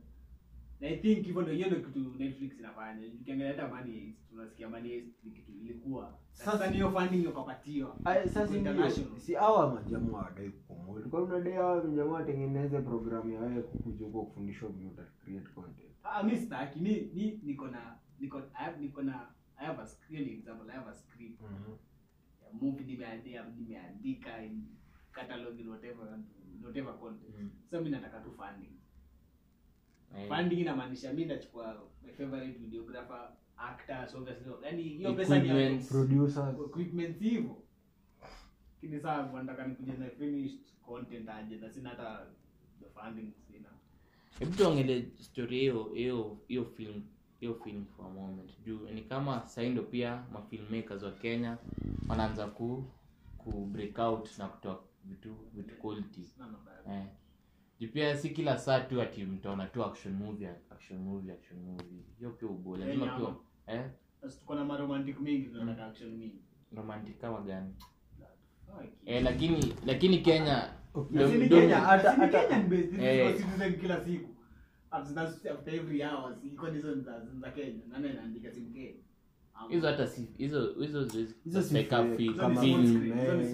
[0.81, 3.07] na i think hivyo ndio hiyo ndio kitu netflix inafanya.
[3.21, 6.19] Ukiangalia hata money tunasikia money Heist ni kitu ilikuwa.
[6.33, 7.33] Sasa ni hiyo funding
[7.65, 13.31] hiyo Ay, sasa ndio si hawa majamaa wadai kupromote kwa unadai hawa majamaa watengeneze programu
[13.33, 15.89] ya wewe kukuja huko kufundishwa vile uta create content.
[16.03, 16.81] Ah, mimi sitaki.
[16.81, 20.75] Ni ni niko na niko I have niko na I have a screen example I
[20.77, 21.49] have a script ya
[22.53, 24.63] movie nimeandika nimeandika in
[25.13, 26.19] catalog in whatever
[26.65, 27.35] whatever content.
[27.41, 27.51] Mm.
[27.71, 28.78] so mimi nataka tu funding
[30.17, 34.15] Eh, funding inamaanisha mi nachukua my favorite videographer actors,
[34.65, 35.89] yani hiyo pesa ni Equipment.
[35.89, 36.61] producers.
[36.61, 37.57] Equipment hivyo.
[38.75, 41.57] Lakini saa wanataka nikuje na finished content aje?
[41.57, 42.27] Na sina hata
[42.81, 43.69] the funding sina.
[44.39, 47.03] Hebu tuongele story hiyo hiyo hiyo film
[47.41, 48.51] hiyo film for a moment.
[48.65, 51.59] Juu ni kama sahii ndo pia mafilmmakers wa kenya
[52.09, 52.85] wanaanza ku
[53.39, 56.21] ku break out na kutoa vitu vitu quality.
[56.91, 57.05] Eh.
[57.81, 62.03] Juu pia si kila saa tu ati mtaona tu action movie action movie action movie.
[62.19, 63.35] Hiyo pia ubo lazima hey, pia
[63.75, 63.91] eh?
[64.21, 66.39] Sasa tuko na romantic mingi tunataka action mingi.
[66.77, 67.75] Romantic kama gani?
[69.07, 70.73] Eh, lakini lakini kenya
[71.15, 72.57] Lakini Kenya, hata- hata-
[73.01, 73.37] Eh.
[73.37, 74.29] citizen kila siku.
[74.91, 77.81] After after every hours iko hizo za za Kenya.
[77.89, 78.95] Nani anaandika simu Kenya?
[79.69, 81.61] Hizo hata si hizo hizo hizo Hizo hizo hizo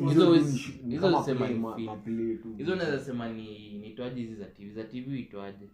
[0.08, 1.86] hizo ni- hizo kama zisema play, ni ma- film.
[1.88, 2.54] maplay tu.
[2.56, 5.68] hizo naweza sema ni nitwaje hizi za tv za tv itwaje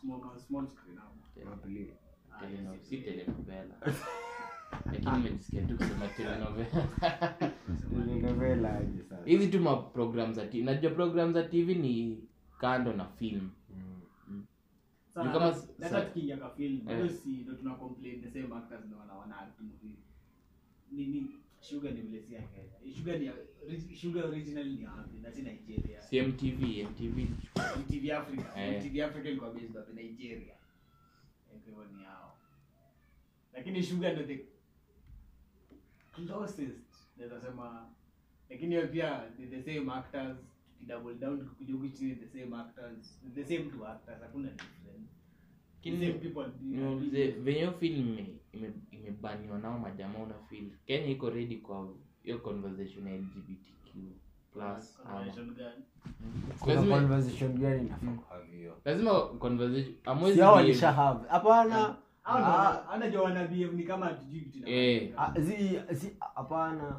[0.00, 1.14] small small screen hapo.
[1.50, 1.90] Maplay.
[2.32, 3.74] Ah, si telenovela.
[4.92, 6.84] Lakini nimejisikia tu kusema telenovela.
[7.90, 9.24] Telenovela aje sasa.
[9.24, 12.18] hizi tu maprogram za tv najua program za tv ni
[12.60, 13.50] kando na film.
[14.28, 14.46] Mm.
[15.16, 18.54] Ni kama hata- s- hata sa- tukiingia kwa film si ndo tuna complain the same
[18.56, 19.36] actors ndo wana wana
[21.68, 22.94] sugar ni vile si ya Kenya.
[22.96, 26.02] Sugar ni ya- sugar original ni ya wapi na si Nigeria.
[26.02, 26.62] Si mtv
[27.78, 28.46] MTV Africa.
[28.56, 28.76] Eh.
[28.84, 30.54] MTV Africa ilikuwa based wapi Nigeria.
[30.54, 32.36] Eh, kwa hivyo ni hao.
[33.52, 34.44] Lakini sugar ndio the
[36.12, 36.78] closest
[37.16, 37.90] naweza sema.
[38.50, 40.38] Lakini hiyo pia ni the same actors.
[40.80, 43.20] Double down tukikuja huku chini the same actors.
[43.34, 45.12] The same two actors hakuna difference
[47.30, 51.88] venye hiyo film ime- ime- imebaniwa nao majamaa una fil kenya iko redi kwa
[52.22, 53.94] hiyo conversation ya lgbtq
[54.52, 54.98] plus
[58.84, 61.28] lazima conversation amwezi walisha have.
[61.28, 61.96] Hapana.
[64.52, 65.12] Kitu Eh.
[65.16, 66.96] ah, zi- zi- hapana.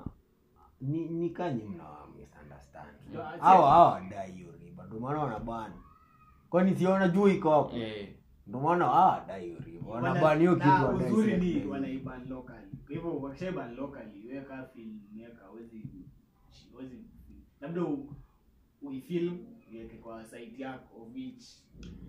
[0.82, 1.84] Ni kanyi mna
[2.20, 2.88] misunderstand.
[3.10, 4.86] Ndio, si- hawa hawa wadai hiyo riba.
[4.86, 5.74] Ndio maana wanabani
[6.50, 7.76] kwani siona juu iko hapo?
[7.78, 8.10] Eh,
[8.50, 12.68] ndio maana hawa wadai hiyo wanabani hiyo kitu na uzuri ni wanaiban locally.
[12.86, 15.86] Kwa hivyo wakishaiban locally weka film weka wezi
[16.78, 16.96] wezi
[17.62, 17.82] labda
[18.82, 19.38] uifilm
[19.72, 21.44] uiweke kwa site yako which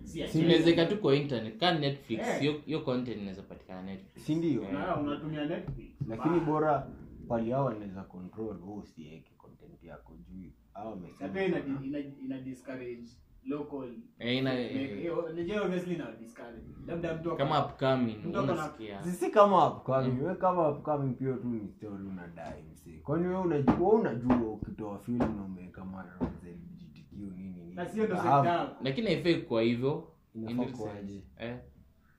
[0.03, 0.45] si ya si Kenya.
[0.45, 1.57] inawezeka tu kwa internet.
[1.57, 2.39] Ka netflix Eh.
[2.39, 4.25] hiyo hiyo content inaweza patikana netflix.
[4.25, 4.61] Si ndio.
[5.01, 5.89] Unatumia netflix.
[6.07, 6.87] Lakini Ba- bora
[7.27, 13.07] pali hao wanaweza control usiweke content yako juu hao wamesema ina, ina, ina discourage
[13.45, 13.89] local.
[14.19, 19.03] Ina- Like, hiyo- unajua obviously ina discourage labda mtu kama upcoming Mtu ako na- unasikia.
[19.03, 23.89] Sisi kama upcoming wewe kama upcoming pia tu ni story unadai msi kwani wewe unajua
[23.93, 29.07] unajua ukitoa film na umeweka mara za LGBTQ nini nini na sio ndo sekta lakini
[29.07, 30.07] haifai kwa hivyo.
[31.39, 31.57] Eh.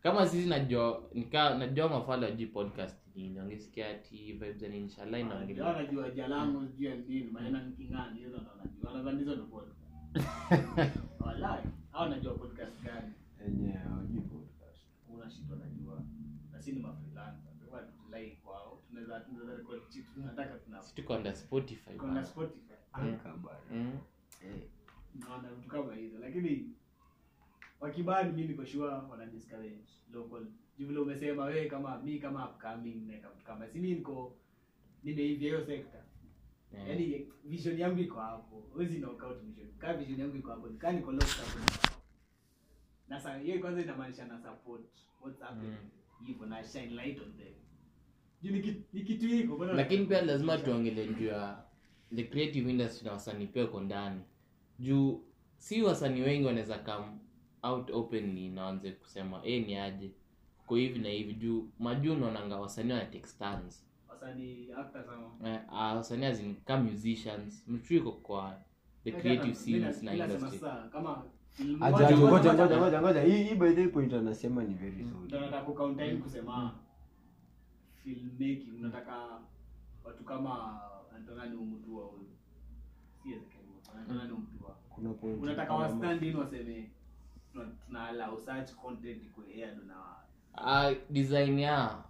[0.02, 3.38] kama sisi najua nika najua mafala ji podcast nini.
[3.38, 5.64] Wangesikia ati vibes and inshallah inaongelea.
[5.64, 7.74] Wanajua jalango sijui nini maneno ni
[8.18, 8.90] hizo ndo wanajua.
[8.90, 9.81] Wanadhani hizo ndo podcast
[11.26, 13.12] wallahi hao wanajua podcast gani?
[13.44, 14.82] Yenyewe hawajui podcast.
[15.06, 16.02] Kuna shit wanajua.
[16.52, 18.82] Na si ni mafreelancer kwa hivyo hatulai kwao.
[18.88, 20.14] Tunaweza tunaweza record shit.
[20.14, 22.24] Tunataka tuna si tuko under spotify tuko na.
[22.24, 22.72] Spotify.
[22.92, 23.98] Anka bana Mm.
[24.44, 24.62] eh.
[25.14, 26.18] Naona vitu kama hizo.
[26.18, 26.70] Lakini
[27.80, 30.46] wakibani mi niko sure wana discourage local.
[30.78, 34.36] Juu umesema wewe kama mi kama upcoming na kama si mi niko
[35.04, 36.00] nimeivia hiyo sector
[36.74, 36.88] Eh.
[36.88, 38.56] yaani vision yangu iko hapo.
[38.72, 39.68] Huwezi knock out vision.
[39.78, 40.68] Kaa vision yangu iko hapo.
[40.78, 41.58] Kaa kwa locked hapo.
[43.08, 44.84] Na sa hiyo kwanza inamaanisha na support.
[45.22, 45.76] What's happening?
[46.26, 47.54] Hivyo na shine light on them.
[48.42, 51.64] Juu ni ki- kitu hiko lakini pia lazima tuongele juu ya
[52.14, 54.20] the creative industry na wasanii pia uko ndani.
[54.78, 55.24] Juu
[55.56, 57.06] si wasanii wengi wanaweza come
[57.62, 60.10] out openly na waanze kusema eh ni aje?
[60.64, 61.34] Uko hivi na hivi.
[61.34, 63.86] Juu majuu unaonanga wasanii wana take stands
[64.22, 65.48] wasanii actors ama?
[65.50, 67.64] Eh, ah, wasanii as in kama musicians.
[67.68, 68.58] Mchuiko kwa
[69.04, 70.58] the creative scenes na industry.
[70.92, 71.24] kama
[71.80, 73.22] acha Ngoja, ngoja ngoja, ngoja ngoja ngoja.
[73.22, 76.72] Hii hii by the point anasema ni very Ndio kucounter in kusema
[78.04, 79.40] filmmaking unataka
[80.04, 80.80] watu kama
[81.16, 82.10] Antonani Umutua
[83.22, 83.28] si
[84.88, 86.90] kuna point unataka wa stand in waseme
[87.52, 89.22] tuna- allow such content
[89.54, 89.94] aired na
[90.54, 92.04] Ah, design ya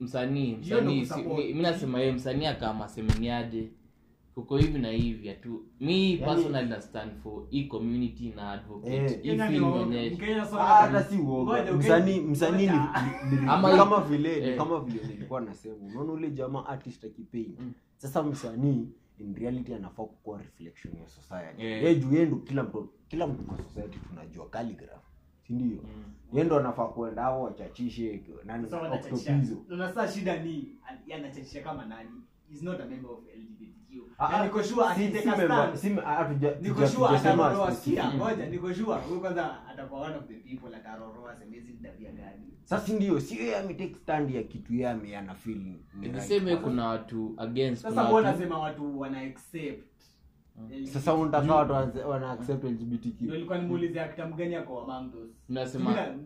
[0.00, 1.06] msanii msanii
[1.54, 3.68] mi nasema yeye msanii akama semeniaje
[4.34, 5.62] kuko hivi na hivi atu.
[5.80, 8.96] Mi personally na stand for e community na advocate.
[8.96, 10.62] Eh, hii film ni onyeshe Mkenya sana.
[10.62, 14.48] Ah, hata si uoga msanii msanii ni, ni, ni, Ama ni hii- kama vile ni
[14.48, 14.56] eh.
[14.56, 15.74] kama vile nilikuwa nasema.
[15.86, 17.72] Unaona ule jamaa artist akipaint Mm.
[17.96, 21.62] sasa msanii in reality anafaa kukuwa reflection ya society.
[21.64, 21.82] Yeah.
[21.82, 25.04] yeye juu yeye ndo kila mtu kila mtu kwa society tunajua calligraph
[25.46, 25.52] si
[25.84, 26.04] mm.
[26.32, 28.18] yeye ndo anafaa kuenda hao wachachishe
[28.70, 29.32] Sasa wanachachisha.
[29.32, 29.56] octopizo
[30.08, 30.76] shida ni
[31.06, 32.10] yanachachisha kama nani?
[32.52, 35.76] Is not a member of LGBTQ Ah, niko sure akiteka stand.
[35.76, 39.00] si hatuja- niko sure ataroroa sikia ngoja niko sure.
[39.00, 42.44] Huyu kwanza atakuwa one of the people ataroroa semezi tabia gani?
[42.64, 43.20] Sasa ndio?
[43.20, 45.34] Si yeye ametake stand ya kitu yeye ame- ana
[46.56, 49.84] kuna watu against sasa mbona nasema watu wana accept
[50.86, 51.14] sasa
[51.56, 53.20] watu wana- accept lgbtq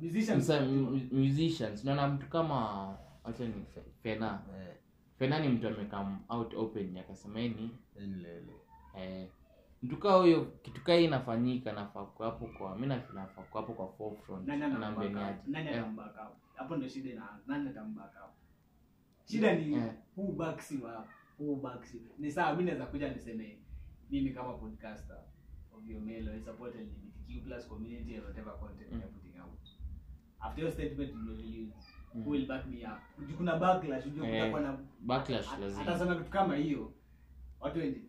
[0.03, 0.49] musicians.
[0.61, 1.85] Mu- musicians.
[1.85, 2.89] Naona mtu kama
[3.25, 3.55] acha ni
[4.03, 4.41] fena.
[4.61, 4.75] Eh,
[5.19, 7.71] fena ni mtu amekam out open akasema ni
[8.97, 9.29] eh,
[9.83, 14.47] mtu kaa huyo kitukai hii inafanyika nafaa kuwa kwa mi nafaa kwa forefront.
[15.71, 18.21] Eh, anambaka hapo ndio shida ina nani atambaka
[19.25, 19.91] shida ni yeah.
[20.17, 21.07] who backs you up?
[21.41, 22.01] Who backs you?
[22.19, 23.59] Ni sawa mimi naweza kuja niseme
[24.11, 25.19] mimi kama podcaster
[25.73, 28.99] of your male I support LGBTQ plus community and whatever content Mm.
[29.01, 29.69] you're putting out
[30.41, 31.73] after your statement you really
[32.15, 32.23] Mm.
[32.25, 33.01] who will back me up
[33.37, 35.85] kuna backlash ujue Eh, kutakuwa na backlash lazima.
[35.85, 36.93] Hata sana kitu kama hiyo
[37.61, 38.03] watu wengi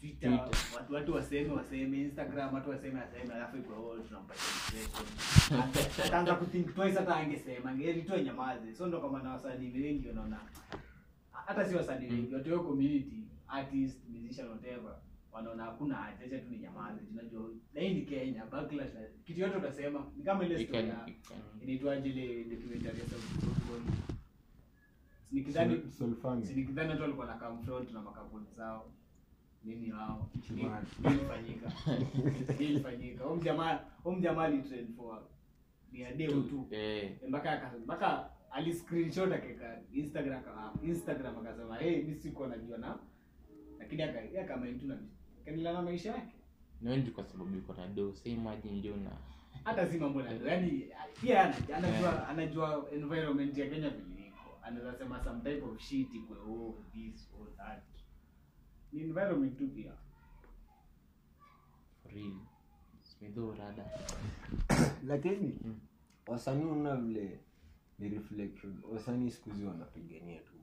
[0.00, 0.58] Twitter, Twitter.
[0.76, 4.42] watu watu waseme waseme instagram watu waseme waseme alafu iko oh tunampatia
[4.82, 5.60] depression.
[5.60, 10.08] Ata- ataanza kuthink twice hata angesema ngeli tu anyamaze so ndo kama na wasanii wengi
[10.08, 10.40] wanaona
[11.32, 14.96] hata si wasanii wengi watu wa community artist musician whatever
[15.34, 18.90] wanaona hakuna haja acha tu ni nyamaze tunajua na ni Kenya backlash
[19.24, 21.08] kitu yote utasema ni kama ile story ya
[21.62, 23.94] inaitwaje ile documentary ya South Sudan
[25.32, 28.90] nikidhani Sulfani, sinikidhani watu walikuwa na kamfront na makampuni zao.
[29.64, 30.30] Nini wao?
[31.04, 31.72] Ilifanyika?
[32.64, 33.24] Ilifanyika?
[33.24, 35.22] Huyu jamaa huyu jamaa alitrend for
[35.92, 36.66] ni adeo tu.
[36.70, 42.98] Eh, mpaka mpaka ali screenshot akeka instagram aka- instagram akasema hey mimi siko najua na
[43.78, 44.98] lakini aka yeye akamain tu na
[45.44, 46.34] kaendelea maisha yake?
[46.80, 49.10] Nawendi kwa sababu iko na do sa imagine ndio na
[49.64, 50.88] hata si mambo na yani
[51.20, 54.58] pia anajua anajua environment ya Kenya vile iko.
[54.62, 57.82] Anaweza sema some type of shit iko oh this or that.
[58.92, 59.92] Ni environment tu pia.
[62.02, 62.32] For real.
[63.02, 63.84] Smidho rada
[65.10, 65.80] lakini Mm.
[66.26, 67.40] wasanii una vile
[67.98, 70.53] ni reflection wasanii siku hizi wanapigania tu.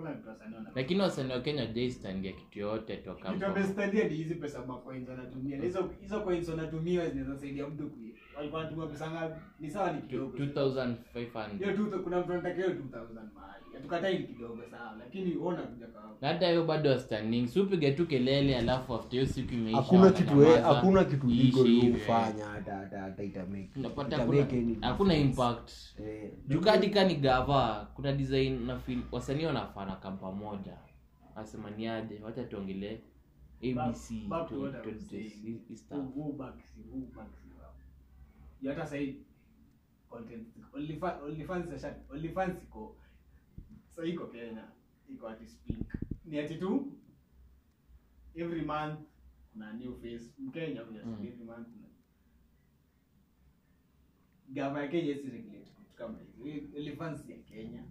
[0.00, 4.66] Hakuna mtu wasanii wana lakini wasanii wa kenya jaistandia kitu yote toka ni hizi pesa
[4.66, 5.56] ma coins wanatumia.
[5.58, 9.40] Na hizo hizo coins wanatumia zinaweza saidia mtu kui walikuwa wanatumia pesa ngapi?
[9.60, 10.38] Ni sawa ni kidogo.
[10.38, 12.74] 2500 hiyo tu kuna mtu anataka hiyo 2000
[13.34, 13.59] mahali
[14.26, 15.58] kidogo sawa lakini wewe
[16.20, 20.10] na hata hiyo bado standing si upige tu kelele alafu after hiyo siku imeisha hakuna
[20.10, 21.26] kitu we, hakuna kitu
[22.46, 23.00] hata hata
[23.76, 24.36] unapata hakuna-
[25.16, 25.70] impact.
[26.00, 30.76] Eh, jukadika ni gava kuna design na feel wasanii wanafana kampa moja,
[31.36, 32.98] asema ni aje wacha tuongelee.
[33.62, 34.10] Abc
[38.70, 39.16] hata sahii
[40.08, 41.22] content OnlyFans
[42.12, 42.96] OnlyFans iko
[44.00, 44.64] sa iko kenya
[45.12, 45.76] iko ati speak
[46.24, 46.88] ni ati tu
[48.32, 49.04] every month
[49.52, 50.32] kuna new face.
[50.38, 51.26] Mkenya obviously, Mm.
[51.26, 51.88] every month kuna
[54.48, 56.48] gava ya kenya isi regulate kitu kama hizo.
[56.48, 57.84] Ya kenya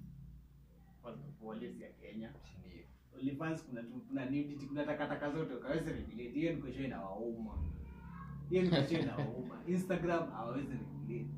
[1.80, 2.34] ya kenya.
[2.66, 3.58] Ndio.
[3.70, 6.30] Kuna tu kuna nudity kuna takataka zote ukaweza regulate.
[6.30, 7.54] Hiyo ni question inawauma
[8.50, 11.30] hiyo ni question inawauma Instagram hawawezi regulate.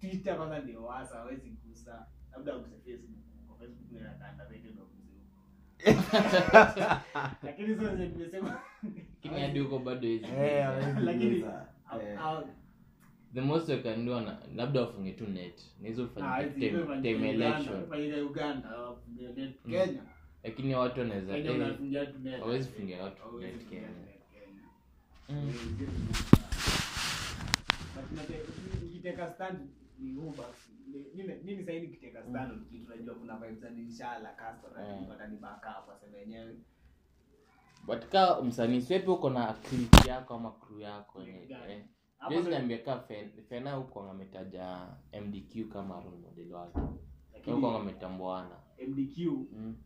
[0.00, 2.06] Twitter kwanza ndio wasa hawezi gusa.
[2.32, 3.15] Labda waguse Facebook
[3.66, 4.02] Facebook
[4.50, 4.86] radio huko
[7.46, 8.26] lakini sasa zenye
[9.24, 10.66] lakini hadi huko bado hizi Eh,
[11.04, 11.36] lakini.
[11.40, 12.40] Eh.
[13.34, 16.44] the most you can do na labda wafunge tu net nizo ah,
[17.02, 17.82] time, election
[18.24, 18.68] Uganda
[19.36, 19.70] net Mm.
[19.72, 20.02] Kenya
[20.44, 21.32] lakini watu wanaweza
[22.40, 23.88] hawezi fungia watu net Kenya.
[25.28, 25.52] mm.
[29.34, 29.58] stand
[29.98, 30.72] ni basi
[31.14, 32.84] mimi nini sahii nikiteka stand mm.
[32.84, 35.08] tunajua kuna vibes za inshallah customer Mm.
[35.08, 35.36] watani
[35.92, 36.56] waseme wenyewe
[37.86, 41.72] but ka msanii swepe uko na clip yako ama crew yako yenye- Gani?
[41.72, 41.84] eh.
[42.40, 43.04] Ndo- niambia ka
[43.48, 44.88] fena huko ametaja
[45.26, 46.78] mdq kama role model wake
[47.32, 48.56] lakini huko ametambuana
[48.88, 49.18] MDQ
[49.52, 49.76] mm.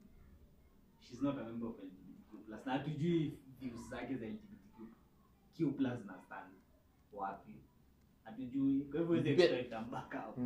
[1.00, 4.80] she's not a member of LGBTQ na hatujui views zake za LGBTQ
[6.06, 6.52] na stand
[7.12, 7.54] wapi
[8.30, 8.80] hatujui.
[8.80, 9.72] Kwa hivyo expect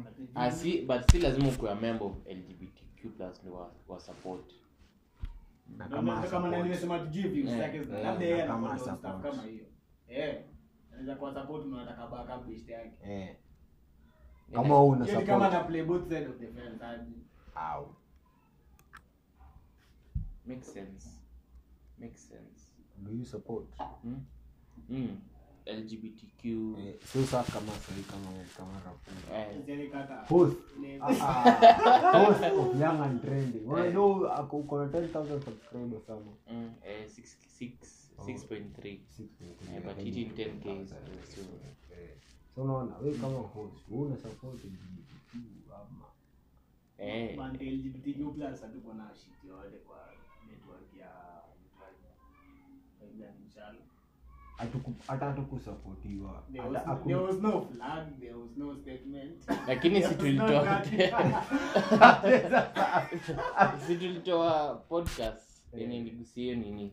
[0.04, 0.28] hatujui.
[0.34, 4.52] Ah, si, but si lazima ukuwe member of lgbtq plus ndio wa, wa support.
[5.76, 9.64] Na kama kama na nimesema tujui views zake labda yeye kama stuff kama hiyo.
[10.08, 10.44] Eh
[10.94, 12.92] anaweza kuwa support na anataka backup best yake.
[13.12, 13.36] Eh,
[14.52, 17.12] kama wewe una Hiyo kama na play both side of the fence hadi.
[17.54, 17.94] Au.
[20.46, 21.08] Makes sense.
[21.98, 22.68] Makes sense.
[22.98, 23.66] Do you support?
[24.04, 24.24] Mm?
[24.88, 25.20] Mm.
[25.66, 26.44] Lgbtq
[26.78, 29.10] Eh, so kama sahi kama kama rapu
[29.90, 30.56] kaka, host.
[30.78, 36.72] Ile- host of young and trending unajua ako uko na 10000 subscribers sama mm,
[37.08, 44.16] six- six- 6.3 6.3, but I in 10K, so- unaona we kama host wewe una
[44.16, 45.34] support LGBTQ
[45.74, 46.06] ama?
[47.64, 49.98] LGBTQ plus hatuko na shit yoyote kwa
[50.50, 51.10] network ya
[53.20, 53.86] ya Inshallah.
[55.06, 56.42] Hata hatukusapotiwa
[59.66, 61.12] lakini si There was no tulitoa nothing.
[63.86, 65.64] si tulitoa podcast.
[65.74, 66.00] Yenye
[66.56, 66.92] nini?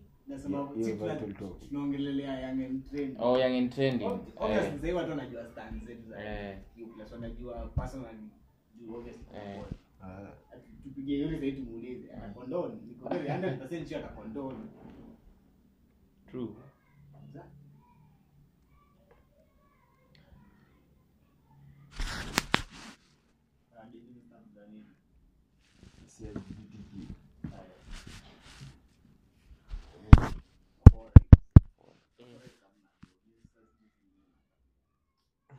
[1.70, 3.18] Tunaongelelea young and trending.
[3.20, 6.58] oh young and trending Ob- obviously eh, sasa hivi watu wanajua stand zetu za Eh.
[6.76, 8.30] Q plus wanajua personally
[8.76, 9.56] juu obviously Eh.
[9.56, 9.74] support.
[10.02, 14.58] Ah, Ati tupige yule sasa tumuulize ana condone niko very 100% sure ata condone
[16.32, 16.50] true
[23.78, 24.92] Ah, dini ni stuff za nini?
[26.12, 26.92] si LGBTQ.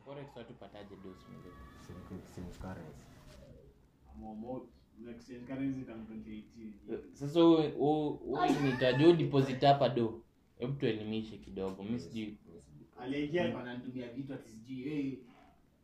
[0.04, 0.70] forex watu pataje dosi mzee Same- same currency.
[0.70, 0.71] Momo, exchange currency
[5.46, 6.98] kama 2018.
[7.12, 7.40] sasa
[8.62, 10.20] nitajua deposit hapa do?
[10.58, 12.38] Hebu tuelimishe kidogo mi sijui.
[13.00, 13.76] Aliingia alikuwa
[14.16, 15.18] vitu ati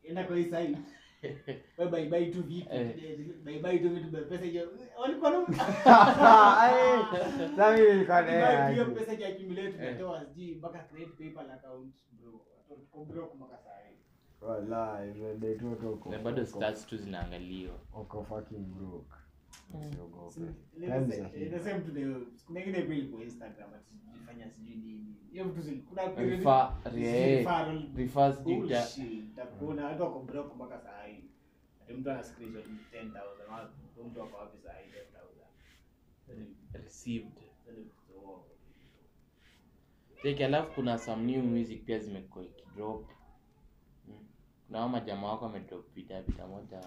[0.03, 0.79] enda kwa hii site.
[1.79, 2.69] Wewe buy buy tu vitu.
[3.45, 4.73] Buy buy tu vitu pesa hiyo.
[5.01, 5.47] Walikuwa na
[7.47, 9.97] sasa mimi nilikuwa na hiyo pesa ya accumulate
[10.29, 10.79] sijui mpaka
[11.55, 12.41] account bro.
[16.25, 19.15] Bado stats tu zinaangaliwa wako fucking broke.
[19.75, 20.41] Usiogope.
[20.77, 24.51] Ile Times the- are the same to the- kuna ingine pia ilikuwa Instagram ati jifanya
[24.51, 25.15] sijui nini.
[25.33, 29.33] Hiyo vitu zili- kuna period- Refer- zili- referral refers to ta- bullshit.
[29.33, 31.25] Utakuona watu wako broke mpaka saa hii.
[31.83, 33.69] Ati mtu ana screenshot 10,000,
[34.07, 35.47] mtu ako wapi saa 10,000?
[36.73, 37.33] Received
[37.67, 38.45] vitu uongo.
[40.23, 43.11] Cheki, alafu kuna some new music pia zimekuwa ikidrop.
[45.27, 46.81] Wako amedrop vita vita moja.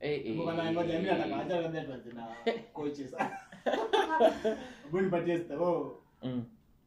[0.00, 2.26] Eh, eh, na- ngoja mimi nataka acha labda tuanze na
[2.74, 3.14] coaches.
[4.84, 5.56] Hebu nipatie sta-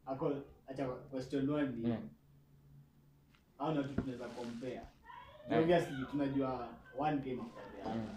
[0.05, 0.33] ako
[0.67, 1.95] acha question one ni
[3.59, 4.73] au na tu tunaweza compare.
[5.51, 5.59] Eh.
[5.59, 6.67] Obviously tunajua
[6.97, 8.15] one came after the other.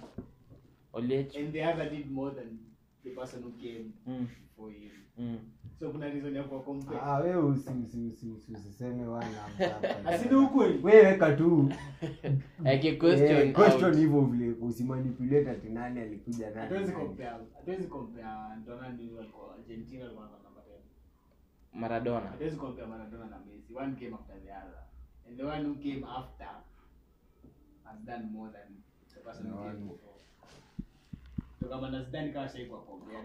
[1.37, 2.59] And the other did more than
[3.05, 4.27] the person who came mm,
[4.57, 4.91] for him.
[5.19, 5.39] mm.
[5.79, 6.99] So kuna reason ya kuwa compare.
[7.03, 9.45] Ah, wewe usi- usi- usi- usi- usiseme wana.
[10.07, 10.81] Asini ukweli.
[10.85, 11.73] Wewe weka tu
[12.65, 13.97] eh, question question out.
[13.97, 17.29] hivyo vile usimanipulate ati nani alikuja nani Hatuwezi compare.
[17.57, 18.25] Hatuwezi compare
[18.61, 20.61] Ntona ni walikuwa Argentina walikuwa na namba
[21.75, 21.81] 10.
[21.81, 23.75] Maradona Hatuwezi compare Maradona na Messi.
[23.75, 24.83] One came after the other.
[25.29, 26.49] And the one who came after
[27.85, 28.69] has done more than
[29.15, 30.08] the person who came before.
[31.69, 32.35] Kama na Zidane.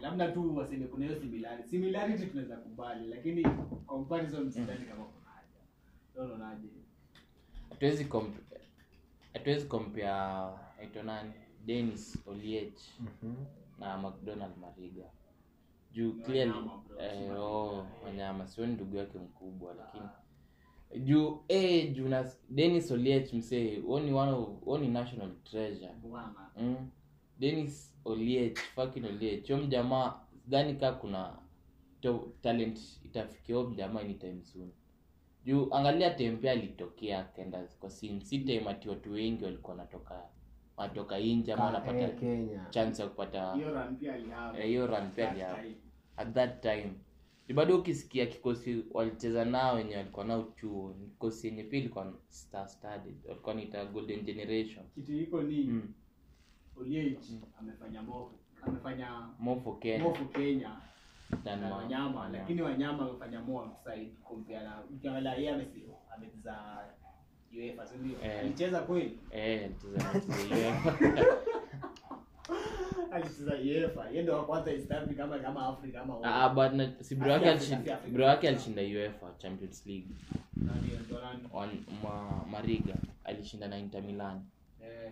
[0.02, 1.70] Labda tu waseme kuna hiyo similarity.
[1.70, 3.44] Similarity tunaweza kubali lakini
[3.86, 5.48] comparison sidhani kama kuna haja.
[6.16, 6.68] Wewe unaonaje?
[7.70, 8.58] hatuwezi comp-
[9.34, 10.08] hatuwezi compare
[10.80, 11.32] aitwa nani
[11.66, 13.36] Dennis Oliech Mhm.
[13.80, 15.06] na McDonald Mariga
[15.92, 16.54] juu clearly
[17.00, 20.04] eh, oh, wanyama sioni ndugu yake mkubwa lakini
[21.06, 25.92] juu eh, juu na Dennis Oliech msee huo ni one of huo ni national treasure
[26.58, 26.90] mm.
[27.40, 29.50] Dennis Oliech fucking Oliech.
[29.50, 31.40] Yo mjamaa sidhani kaa kuna
[32.02, 34.72] to, talent itafikia mjamaa anytime soon.
[35.46, 40.24] Juu angalia tempe alitokea akaenda kwa sin si time ati watu wengi walikuwa wanatoka
[40.78, 43.56] wanatoka nje ama wanapata eh, chance ya kupata
[44.64, 45.66] Hiyo run pia.
[45.66, 45.76] Eh,
[46.18, 46.94] at that time.
[47.48, 52.70] Ni bado ukisikia kikosi walicheza nao wenye walikuwa nao chuo kikosi yenye pia ilikuwa star
[52.70, 54.86] studied walikuwa niita golden generation.
[54.96, 55.94] Kitu iko ni mm.
[56.78, 60.04] Oliech amefanya more amefanya more Kenya.
[60.04, 60.72] More Kenya.
[61.44, 62.20] Than na wanyama.
[62.20, 62.38] wanyama.
[62.38, 65.84] lakini wanyama wamefanya more outside compare na ukiangalia yeye amesi
[66.16, 66.56] amecheza
[67.58, 68.18] UEFA si ndio?
[68.24, 68.40] Eh.
[68.40, 69.20] alicheza kweli?
[69.32, 70.10] Eh alicheza
[70.56, 70.98] UEFA.
[73.16, 74.10] alicheza UEFA.
[74.10, 77.32] Yeye ndio wa kwanza East Africa kama kama Africa kama Ah, but na, si bro
[77.32, 80.08] yake alishinda bro yake alishinda UEFA Champions League.
[80.56, 81.40] Nani ndio nani?
[81.54, 81.70] On
[82.04, 84.42] ma, Mariga alishinda na Inter Milan.
[84.84, 85.12] Eh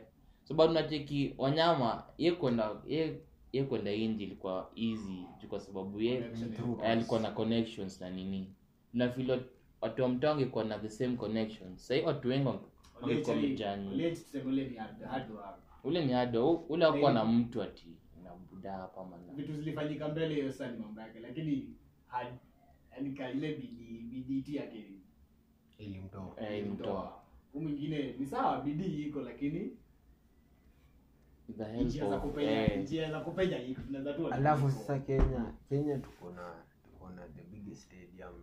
[0.51, 3.19] so bado nacheki wanyama ye kwenda ye
[3.53, 6.23] ye kwenda inji ilikuwa easy juu kwa sababu ye
[6.83, 8.53] alikuwa na connections na nini.
[8.93, 9.39] Na vile
[9.81, 12.47] watu wa mtaa wangekuwa na the same connections sahii watu wengi
[13.01, 14.15] wangekuwa mjani
[15.83, 17.87] ule ni ado ule akuwa na mtu ati
[18.23, 21.69] na buda hapa mana vitu zilifanyika mbele hiyo sasa ni mambo yake lakini
[22.07, 22.33] hard
[22.91, 24.85] yaani ka bidii bidii yake
[25.77, 26.35] ilimtoa.
[26.41, 27.21] Eh, ilimtoa.
[27.53, 29.71] Huu mwingine ni sawa bidii iko lakini
[34.31, 38.33] alafu sasa kenya kenya tuko na tuko na the biggest stadium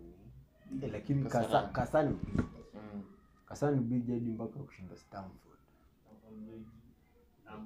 [0.71, 1.73] ni yeah, lakini Kasarani.
[1.73, 2.45] kasa, kasani big
[2.75, 3.03] mm,
[3.47, 5.59] kasani big hadi mpaka kushinda stamford.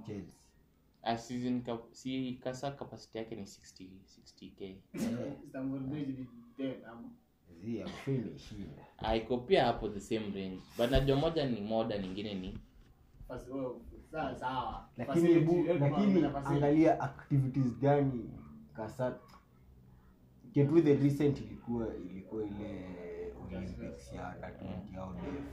[0.07, 0.35] Chelsea.
[1.03, 4.77] A season cap si kasa capacity yake ni 60 60k
[5.49, 6.27] Stamford Bridge ni
[6.59, 7.11] dead ama?
[7.61, 10.61] Zi imeshinda aiko pia hapo the same range.
[10.79, 12.59] But najua moja ni moda nyingine ni
[14.13, 14.89] sawa sawa.
[14.97, 18.31] Lakini eh, lakini angalia activities gani
[18.77, 19.19] kasa
[20.55, 22.87] ketu the recent ilikuwa ilikuwa ile
[23.47, 24.35] olympics ya
[24.93, 25.45] 20 au def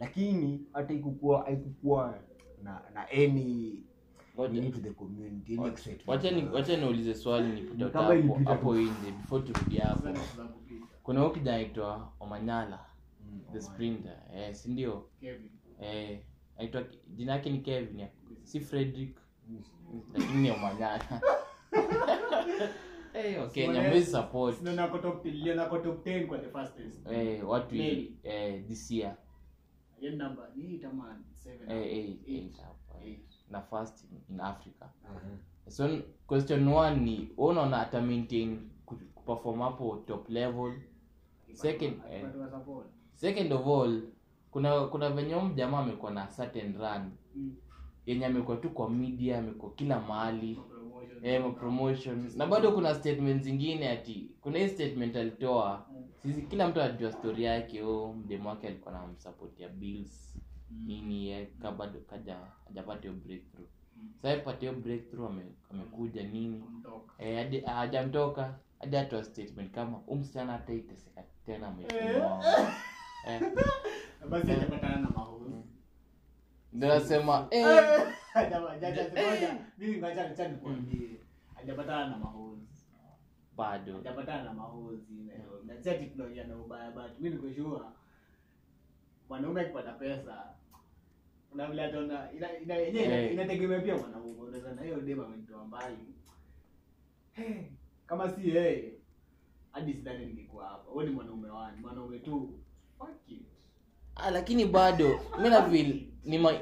[0.00, 2.18] lakini hata ikukuwa haikukuwa
[2.62, 3.74] na na any
[6.52, 7.84] wacha niulize swali nipite
[8.44, 10.08] hapo nje before turudi hapo.
[11.02, 12.86] Kuna huyu kijana anaitwa Omanyala
[13.32, 13.40] Mm.
[13.52, 14.16] the sprinter.
[14.34, 15.08] Eh sindio
[15.80, 16.20] eh
[16.60, 16.84] anaitwa
[17.16, 18.06] jina yake ni Kevin
[18.42, 19.16] si Frederick
[20.14, 21.04] lakini ni Omanyala
[23.14, 24.58] eh okay Simone- nyamwezi support.
[24.58, 27.06] Sina nako top 10, nako top 10 kwa the fastest.
[27.10, 27.44] eh
[28.22, 29.16] eh this year.
[30.02, 30.80] Number ni
[31.68, 32.18] eh
[33.04, 33.18] eh.
[33.50, 33.62] Na
[34.30, 34.86] in, Africa.
[35.68, 38.70] So question one ni unaona ata maintain
[39.14, 40.72] kuperform hapo top level?
[41.52, 42.24] Second, eh.
[43.14, 44.02] Second of all
[44.50, 47.10] kuna kuna venye huyu jamaa amekuwa na certain run.
[47.36, 47.54] Mm.
[48.06, 50.58] yenye amekuwa tu kwa media amekuwa kila mahali.
[51.22, 52.30] Eh, promotion.
[52.36, 55.86] Na bado kuna statement zingine ati kuna hii statement alitoa.
[56.22, 57.82] Sisi kila mtu anajua story yake.
[57.82, 60.36] Oh mdemu wake alikuwa na msupport ya bills.
[60.86, 62.36] Nini eh, ka bado kaja
[62.66, 63.68] hajapata hiyo breakthrough.
[64.22, 66.58] Sasa ipata hiyo breakthrough ame, amekuja nini?
[66.60, 67.12] Kumtoka.
[67.24, 68.54] eh hadi hajamtoka.
[68.78, 72.22] Hadi atoa statement kama umsichana msichana hata iteseka tena maishani
[73.26, 73.42] Eh.
[73.42, 74.28] eh.
[74.28, 75.54] Basi hajapatana na mahozi.
[76.72, 77.66] ndio nasema eh.
[79.78, 81.20] Mimi ngoja acha nikwambie.
[81.54, 82.66] Hajapatana na mahozi.
[83.56, 83.92] bado.
[83.96, 85.30] Hajapatana na mahozi
[85.66, 87.84] na si tunaongea na ubaya but mi niko sure
[89.28, 90.44] mwanaume akipata pesa
[91.50, 93.32] kuna vile ataona Eh.
[93.32, 94.40] inategemea pia mwanaume.
[94.42, 96.14] Unaweza na hiyo dema amenitoa mbali.
[98.06, 98.92] Kama si yeye
[99.72, 100.90] hadi sidhani ningekuwa hapa.
[100.90, 101.80] Wewe ni mwanaume wani?
[101.80, 102.58] Mwanaume tu
[104.16, 106.52] ah, lakini bado mi nafeel ni ma,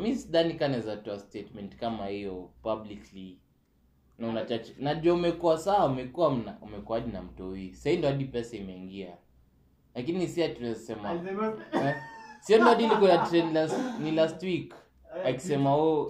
[0.00, 3.38] mi sidhani kanaweza toa statement kama hiyo publicly.
[4.18, 9.16] Na unachache najua umekuwa sawa umekuwa mna umekuwa na mtoi sahii ndo hadi pesa imeingia.
[9.94, 11.94] Lakini si ati tunaweza sema alisema eh,
[12.40, 12.88] sio ndo hadi
[13.30, 14.74] trend last, ni last week.
[15.24, 16.08] Akisema oh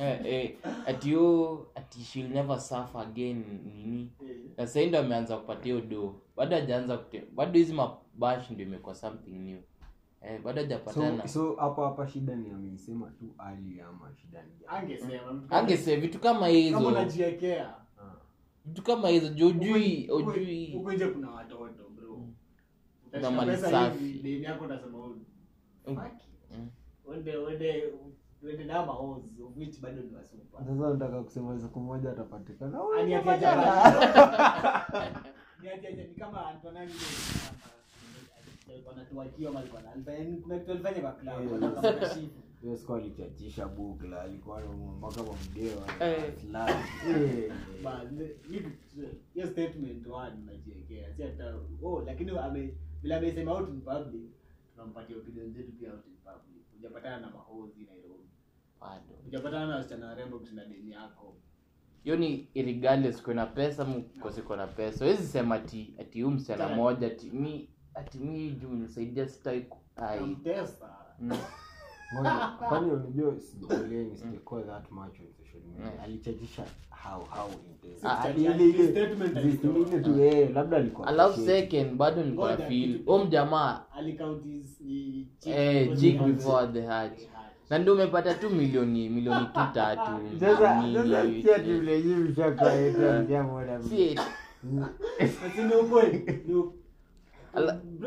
[0.00, 0.54] eh, eh,
[0.86, 4.12] ati oh ati she'll never suffer again nini?
[4.30, 4.36] Eh.
[4.56, 8.94] na sahii ndo ameanza kupatia hiyo do bado hajaanza kute bado hizi mabash ndio imekuwa
[8.94, 9.58] something new.
[10.20, 11.28] Eh, bado hajapatana.
[11.28, 14.52] So so hapa hapa shida ni ameisema tu ali ama shida ni
[15.48, 16.00] angesema.
[16.00, 17.68] Vitu kama kama hizo unajiekea.
[17.68, 18.14] Ah.
[18.64, 20.82] vitu kama hizo juu ujui ujui.
[20.94, 22.28] nje kuna watoto bro.
[23.20, 24.12] Na mali safi.
[24.22, 24.64] deni yako
[27.04, 27.94] wende wende it."
[28.42, 28.66] Mm.
[28.66, 30.58] Na mahozi which bado ni wasupa.
[30.58, 32.80] Sasa nataka kusema siku moja atapatikana.
[32.80, 35.32] "Oh, Ani ati nimepata hajapata.
[35.62, 36.52] Ni kama
[40.42, 41.52] kuna kitu alifanya kwa club, Eh.
[41.52, 42.42] alikuwa anashifu.
[42.62, 47.52] hiyo siku alichachisha bukla alikuwa anaumwa mpaka kwa mdewa Eh.
[47.82, 48.72] But, mi- mi-
[49.34, 54.30] hiyo statement one unajiekea si hata oh lakini ame vile amesema out in public
[54.74, 56.62] tunampatia opinion zetu pia out in public.
[56.74, 58.28] Hujapatana na mahozi Nairobi.
[58.80, 59.14] Bado.
[59.24, 61.36] Hujapatana na wasichana warembo kushinda deni yako
[62.08, 65.04] hiyo ni regardless kuna pesa mkosiko na pesa.
[65.04, 70.36] Wezi sema ati ati huu msichana moja ati mi ati mi juu nisaidia sitai ai.
[71.20, 71.32] Mm.
[72.68, 76.02] Kwani unajua sijaelewi sijakuwa that much on social media.
[76.02, 78.84] Alichajisha how how intense Ah, ah, ile ile
[79.88, 83.04] ile tu eh labda alikuwa alafu second bado nilikuwa feel.
[83.04, 83.84] huu mjamaa.
[83.92, 87.28] Alicount his- eh, jig before the heart.
[87.70, 90.10] Na ndio umepata tu milioni milioni tu tatu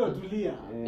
[0.09, 0.53] tulia.
[0.73, 0.87] Eh.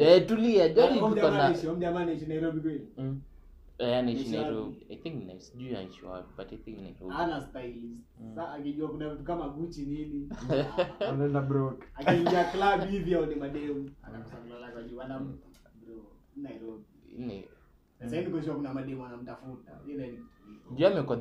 [3.77, 4.49] Eh, anaishi Anaishi wapi?
[4.49, 4.85] Nairobi.
[4.89, 7.13] I think na- sijui anaishi wapi, but I think Nairobi.
[7.17, 8.01] ana stylist.
[8.35, 10.29] Sasa akijua kuna vitu kama Gucci nini
[11.09, 11.85] anaenda broke.
[11.95, 13.89] Akiingia club hivi au ni mademu.
[14.03, 15.01] Anakusangalala kwa juu.
[15.01, 15.35] Ana bro
[16.35, 16.83] Nairobi.
[17.17, 17.45] Ni-
[18.03, 20.19] sasa hivi kwa kuna mademu anamtafuta ile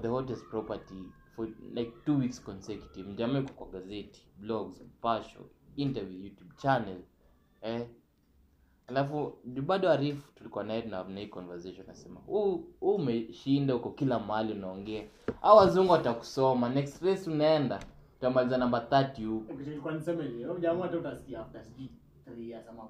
[0.01, 1.05] the hottest property
[1.37, 3.23] for like two weeks consecutive.
[3.23, 5.41] Yuko kwa gazeti blogs pasho
[5.77, 6.99] interview youtube channel
[7.61, 7.87] eh?
[8.87, 14.19] Alafu bado arif tulikuwa naye tuna na hii conversation nasema huu huu umeshinda uko kila
[14.19, 15.05] mahali unaongea.
[15.43, 16.69] Au wazungu watakusoma.
[16.69, 17.81] Next race unaenda
[18.19, 19.55] utamaliza namba 30 huko.
[19.55, 21.91] Kilikuwa niseme ni, jamaa hata utasikia after sijui
[22.49, 22.83] years ama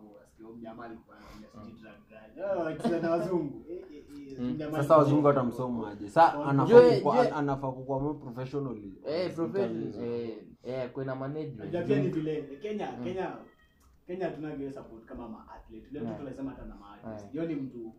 [3.04, 3.64] Ah, wazungu.
[3.70, 4.56] Eh, eh, eh, Mm.
[4.58, 6.08] jamaa sasa wazungu watamsoma aje?
[6.08, 6.46] Sa
[7.36, 11.70] anafaa kukwama professionally eh profession eh eh kuna management.
[11.86, 13.36] Pia ni vile Kenya Kenya
[14.06, 15.46] Kenya hatuna support kama ma.
[15.70, 16.14] Leo Yeah.
[16.14, 17.92] mtu tunasema hata na ma Hiyo ni mtu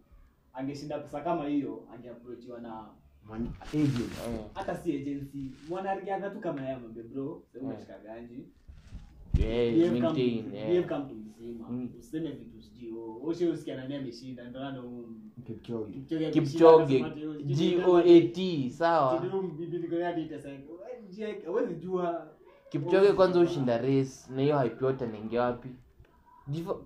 [0.54, 2.86] angeshinda pesa kama hiyo angeaprochiwa na
[4.54, 5.52] hata si agency.
[5.70, 7.76] Mwanariadha tu kama yeye amwambie bro sasa Yeah.
[7.76, 8.46] umeshika ganji eh
[11.00, 11.68] mtu mzima.
[11.70, 11.90] Mm.
[12.00, 12.58] useme vitu
[13.96, 14.44] ameshinda
[18.72, 19.26] sawa?
[21.80, 22.28] Jua.
[22.70, 25.70] Kipchoge kwanza ushinda race na hiyo haipyote yote wapi?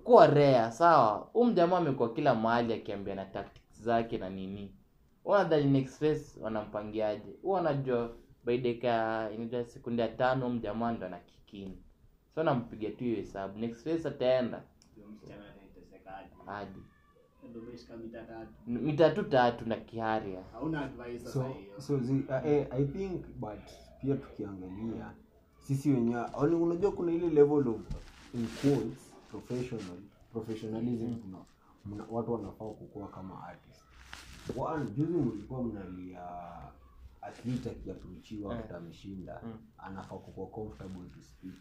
[0.03, 1.29] Kuwa rea sawa?
[1.33, 4.71] Huu mjamaa amekuwa kila mahali akiambia na tactics zake na nini.
[5.25, 7.31] Wanadhani next race wanampangiaje?
[7.41, 8.09] Huu wanajua
[8.45, 8.57] by
[9.35, 11.77] inaja sekunde ya tano mjamaa ndo ana kikini
[12.37, 13.59] so nampiga tu hiyo hesabu.
[13.59, 14.63] Next race ataenda
[16.45, 16.79] hadi
[17.47, 19.65] ndio tatu.
[19.65, 20.43] Na kiharia
[21.33, 23.59] so so zi, uh, eh, i think but
[24.01, 25.11] pia tukiangalia
[25.59, 26.25] sisi wenyewe
[26.55, 27.81] unajua kuna ile level of
[28.33, 29.97] in quotes, professional
[30.31, 31.37] professionalism kuna
[31.85, 33.83] mna, watu wanafaa kukua kama artist.
[34.57, 36.21] One juzi mlikuwa mnalia
[37.21, 38.63] athlete akiapproachiwa yeah.
[38.63, 39.53] after ameshinda Mm.
[39.77, 41.53] anafaa kukua comfortable to speak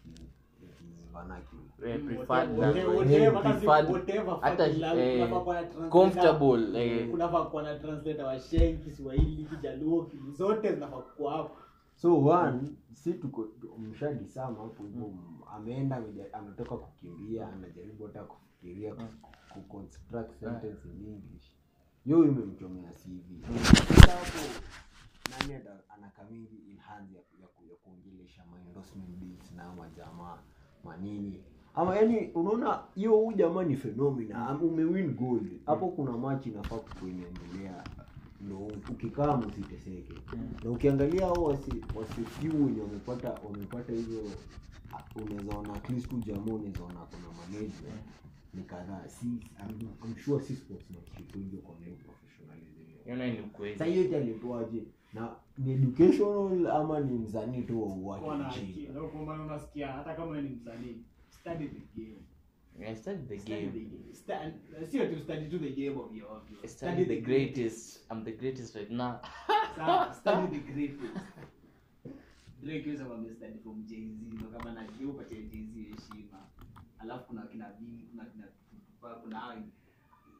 [1.13, 2.73] vernacular Eh, Mm, eh, kunafaa kuwa na
[5.73, 5.89] translator.
[5.91, 11.57] comfortable eh, kunafaa kuwa na translator wa Sheng, Kiswahili, Kijaluo, Kilu zote zinafaa kuwa hapo.
[11.95, 13.49] so one si tuko
[13.79, 15.13] mshadisama hapo hivyo
[15.55, 16.03] ameenda
[16.33, 18.95] ametoka kukimbia anajaribu hata kufikiria
[19.55, 21.53] kuconstruct ku sentence in english.
[22.07, 23.47] Yo imemchomea cv
[25.31, 26.57] nani ata- anakamingi
[27.15, 30.39] ya, ya, ku- ya kuongelesha ma endorsement deals na ama jamaa
[30.87, 31.41] manini
[31.75, 36.77] ama yani unaona hiyo huu jamaa ni phenomena am- umewin gold hapo kuna match inafaa
[36.77, 37.85] kukuinaendelea
[38.41, 38.59] ndo
[38.91, 40.15] ukikaa msiteseke.
[40.65, 44.21] Na ukiangalia hao wasi wasifiu wenye wamepata wamepata hizo
[44.93, 48.03] ah, unaweza ona at least jamaa unaweza ona kuna management.
[48.55, 49.09] Ni kadhaa.
[49.09, 53.05] Si I'm, I'm sure si sportsman kitu hivyo kwa nini professionalism.
[53.05, 53.73] Hiyo ni ukweli.
[53.79, 54.83] Sasa hiyo yote alipewaje
[55.21, 58.71] na ni educational ama ni msanii tu wa Kuwa na uwake akili.
[58.73, 60.97] nchini Ndio kwa maana unasikia hata kama ni msanii
[61.29, 62.17] study the game.
[62.89, 63.73] I studied the Study game.
[63.73, 64.87] the game.
[64.91, 68.11] Sio tu study to the game of your of your- I studied the greatest.
[68.13, 69.15] I'm the greatest right now.
[69.77, 71.15] Sawa, study the greatest.
[72.63, 76.47] Drake yeye sababu study from Jay-Z ndio kama na yeye upatie Jay-Z heshima.
[76.99, 77.65] Alafu kuna kina
[78.11, 78.47] kuna kina
[79.23, 79.63] kuna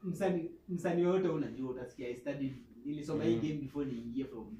[0.03, 2.55] msanii msanii yote unajua utasikia I studied
[2.87, 4.57] nilisoma hii game before niingie from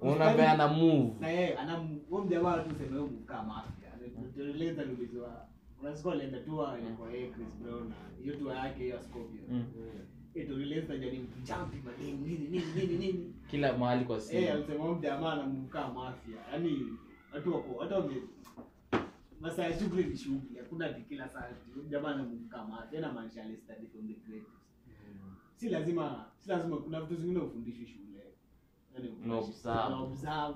[0.00, 1.12] unapeana move.
[1.20, 1.76] Na yeye ana
[2.10, 3.88] huyo mjamaa tu sema huyo mkaa mafia.
[4.34, 5.46] Tueleza nilizwa
[5.80, 6.56] unasikia alienda tu
[6.98, 9.40] kwa yeye Chris Brown na hiyo tu yake hiyo Scorpio.
[9.50, 9.64] Mm.
[10.34, 14.40] eh tueleza jani mtu champi nini nini nini nini kila mahali kwa simu.
[14.42, 16.36] Eh alisema huyo ana anamkaa mafia.
[16.52, 16.86] Yani
[17.34, 18.14] watu wako hata wame
[19.40, 23.00] masaa ya shughuli ni shughuli hakuna ati kila saa huyo jamaa anamkaa mafia.
[23.00, 23.56] Na maanisha ali
[23.92, 24.58] from the greatest
[25.58, 28.22] si lazima si lazima kuna vitu zingine ufundishwe shule.
[28.94, 29.08] Yani
[29.94, 30.54] observe.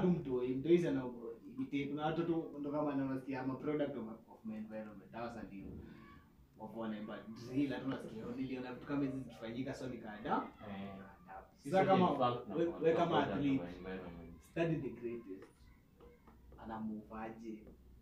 [0.00, 1.04] Tu mtoi mtoi sana
[1.48, 2.22] ibite kuna watu
[2.60, 5.12] ndo kama anasikia ma product of, of my environment.
[5.12, 5.64] Hawa sasa ndio.
[6.58, 10.88] Wapo wanaimba drill hata unasikia "Oh, niliona vitu kama hizi zikifanyika so nikaada Eh.
[11.64, 12.08] sasa kama
[12.46, 13.64] Sisi we, kama na- na- athlete
[14.50, 15.44] study the greatest.
[16.64, 17.58] Anamuvaje?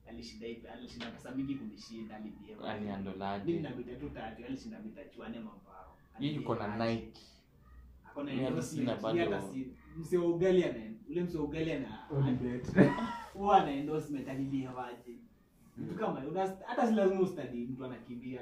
[0.09, 0.67] Alishinda ipi?
[0.67, 3.45] Alishinda pesa mingi kunishinda alibiema Aliandolaje?
[3.45, 5.90] mimi na mita tu tatu alishinda mita chuane mambao
[6.21, 7.21] Hii iko na Nike.
[8.25, 9.19] Mimi hata sina bado.
[9.19, 11.89] hata wa ugali ana ule msee wa ugali ana
[13.35, 15.19] huwa ana endorsement alibiaje
[15.77, 16.21] mtu kama
[16.67, 18.41] hata si lazima ustadi mtu anakimbia.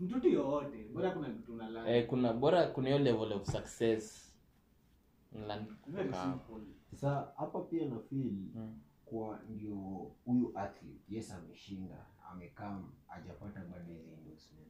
[0.00, 1.90] Mtu yoyote bora kuna kitu unalala.
[1.96, 4.32] Eh, kuna bora kuna hiyo level of success.
[6.90, 8.78] Sasa hapa pia na feel Mm.
[9.04, 9.74] kwa ndio
[10.24, 12.06] huyu athlete yes ameshinda.
[12.32, 14.68] Amekam hajapata bado endorsement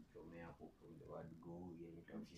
[0.00, 1.72] Mchomea hapo from the word go,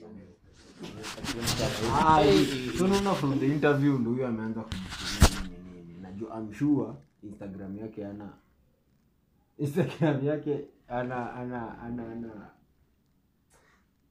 [0.01, 1.91] yenye interview.
[1.95, 2.45] Ah, Hey.
[2.79, 7.77] so unaona from the interview ndo huyo ameanza kujifikiria nini nini najua I'm sure instagram
[7.79, 8.33] yake ana
[9.59, 12.51] instagram yake ana ana ana ana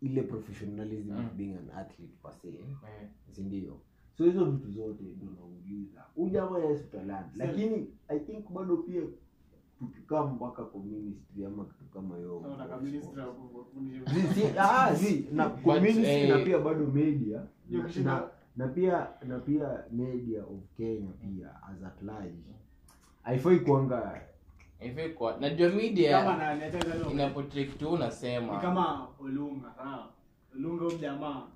[0.02, 1.30] ile professionalism Mm.
[1.38, 3.80] being an athlete per se Eh, sindio
[4.18, 9.02] so hizo vitu zote ndo nauliza ujamaa jamaa yes utaland lakini i think bado pia
[9.86, 12.44] tukikaa mpaka kwa ministry ama kitu kama hiyo
[14.60, 17.44] ah, zi, na kwa ministry eh, na pia bado media.
[18.04, 18.24] Na,
[18.56, 22.44] na, pia na pia media of kenya pia as at large.
[23.24, 24.22] Haifai kuanga
[24.80, 26.22] haifai kwa najua Kama media
[27.50, 28.60] kitu ni unasema.
[28.60, 30.08] Kama olunga ha.
[30.56, 31.48] Olunga huyu jamaa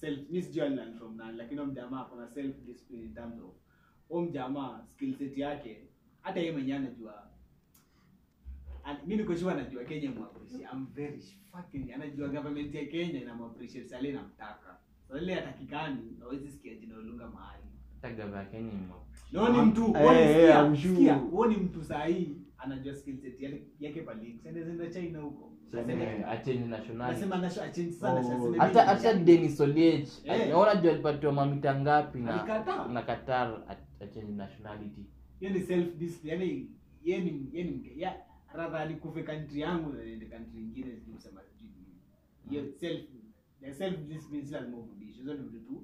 [0.00, 3.50] self miss sijui from na lakini huyu jamaa kuna self discipline in terms of
[4.08, 5.80] huyu jamaa skill set yake
[6.20, 7.29] hata yeye mwenyewe anajua
[8.90, 11.22] And mi niko sure anajua Kenya mwappreciate I'm very
[11.52, 14.76] fucking anajua government ya Kenya ina mwappreciate sale inamtaka
[15.08, 17.62] sasa ile atakikani hawezi sikia jina olunga mahali.
[18.02, 19.00] Hata gava ya Kenya mwa-
[19.32, 20.94] No, ni mtu wewe eh, sikia, sure.
[20.94, 24.38] sikia, huo ni mtu sahihi anajua skill set yake- yake pale.
[24.42, 25.52] Sende zenda China huko.
[26.28, 27.14] Achange nationality.
[27.20, 28.22] Nasema nasho achange sana Oh.
[28.22, 30.08] sasa hata hata Dennis Oliech.
[30.24, 30.48] Eh.
[30.48, 32.36] naona jua alipatiwa mamita ngapi na
[32.92, 33.62] na Qatar
[34.00, 35.06] achange nationality.
[35.40, 36.70] Hiyo ni self discipline Yaani
[37.04, 38.16] yeye ni yeye ni ya
[38.54, 42.00] rather nikufe country yangu na niende country sijui kusema sijui nini.
[42.50, 43.04] Hiyo self
[43.60, 45.18] the self discipline lazima ufundishe.
[45.18, 45.82] Hizo ni vitu tu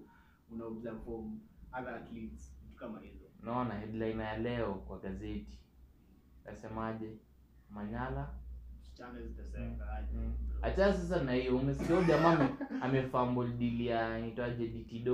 [0.51, 1.41] una observe from
[1.73, 3.25] other athletes vitu kama hizo.
[3.43, 5.59] Naona headline ya leo kwa gazeti.
[6.45, 7.17] Nasemaje?
[7.71, 8.35] Manyala.
[8.95, 10.17] Channel zitasema aje
[10.61, 15.05] hata sasa na hiyo umesikia jamaa ame- amefumble deal ya inaitwaje DT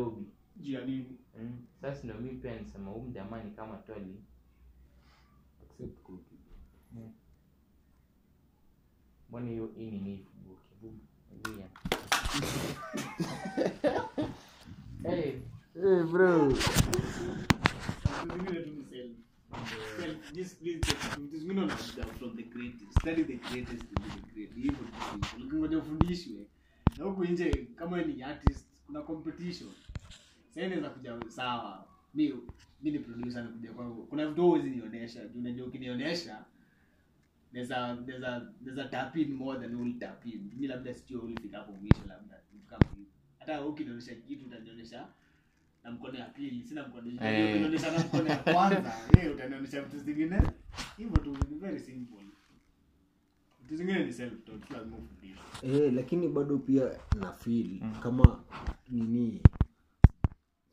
[0.56, 1.18] juu ya nini?
[1.40, 1.66] Mm.
[1.80, 4.22] Sasa ndio mimi pia nisema huyu jamaa ni kama twali.
[5.62, 6.38] Accept cookie.
[9.32, 10.26] Mbona hiyo ni
[15.02, 15.32] hey,
[16.12, 16.52] bro
[25.78, 26.46] ufundishwe
[26.98, 29.70] na huku nje kama ni artist kuna competition
[30.48, 32.34] sasa inaweza kuja sawa mi
[32.82, 36.44] mi ni producer nakuja kwangu kuna vitu huwezi nionyesha juu unajua ukinionyesha
[37.52, 37.68] there's
[38.06, 41.58] there's a there's a tap in more than will tap in mimi labda sijui ulifika
[41.58, 43.06] hapo mwisho labda vitu kama hivyo
[43.38, 45.08] hata ukinionyesha kitu utanionyesha
[45.84, 47.50] na mkono ya pili sina mkono Eh.
[47.50, 50.42] ukinionyesha na mkono ya kwanza yeye utanionyesha vitu zingine.
[50.96, 52.18] Hivyo tu ni very simple.
[53.62, 56.90] Vitu zingine ni self taught lazima ufundishwe eh, lakini bado pia
[57.20, 58.44] na feel kama
[58.90, 59.42] nini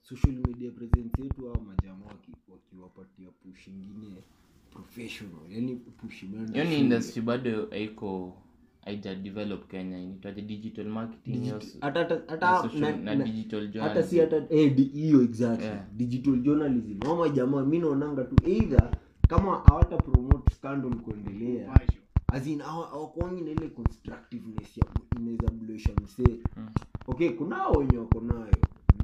[0.02, 2.06] social media presence yetu au majamaa
[2.48, 4.24] wakiwapatia push ingine
[4.72, 5.40] professional.
[5.50, 8.38] Yani push imeenda hiyo industry bado haiko
[8.86, 11.34] haija develop Kenya inaitwaje digital marketing
[11.82, 12.68] hata- hata-
[13.04, 15.66] na digital hata si hata eh, hiyo exactly.
[15.66, 15.86] Yeah.
[15.94, 17.00] digital journalism.
[17.12, 18.92] Ama jamaa mi naonanga tu either
[19.28, 24.86] kama hawata promote scandal kuendelea azin as in hawa- hawakwangi na ile constructiveness ya
[25.20, 26.40] inaweza blesha msee.
[26.58, 26.70] Mm.
[27.08, 28.56] okay kunao wenye wako nayo.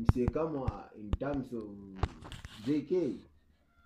[0.02, 1.64] Msee kama in terms of
[2.68, 2.92] jk?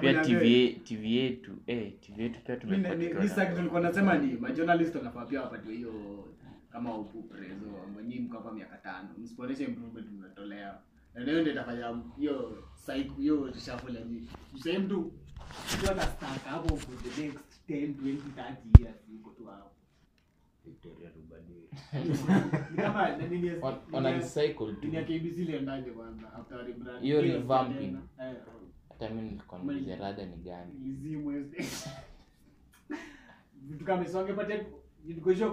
[0.00, 4.94] pia TV TV yetu eh, TV yetu pia ni- ni sasa tulikuwa nasema ni majournalist
[4.94, 5.92] wanafaa pia wapatiwe hiyo
[6.70, 10.78] kama upuprezo mwenyewe mko hapa miaka tano msipoonyesha improvement mnatolea
[11.14, 14.28] na leo ndio itafanya hiyo cycle hiyo reshuffle ya nini.
[14.54, 15.12] Mseme mtu
[15.78, 17.38] mtu ana stack hapo for the next
[17.68, 19.70] 10 20 30 years yuko tu hapo.
[20.64, 21.68] Victoria Rubadiri.
[22.70, 23.50] ni kama na nini
[23.92, 24.88] on a recycle tu.
[24.92, 27.96] Ya KBC ndani kwanza after rebrand Hiyo Hiyo revamping.
[28.98, 30.72] Hata mi nilikuwa nauliza rada ni gani?
[33.68, 34.18] Vitu kama hizo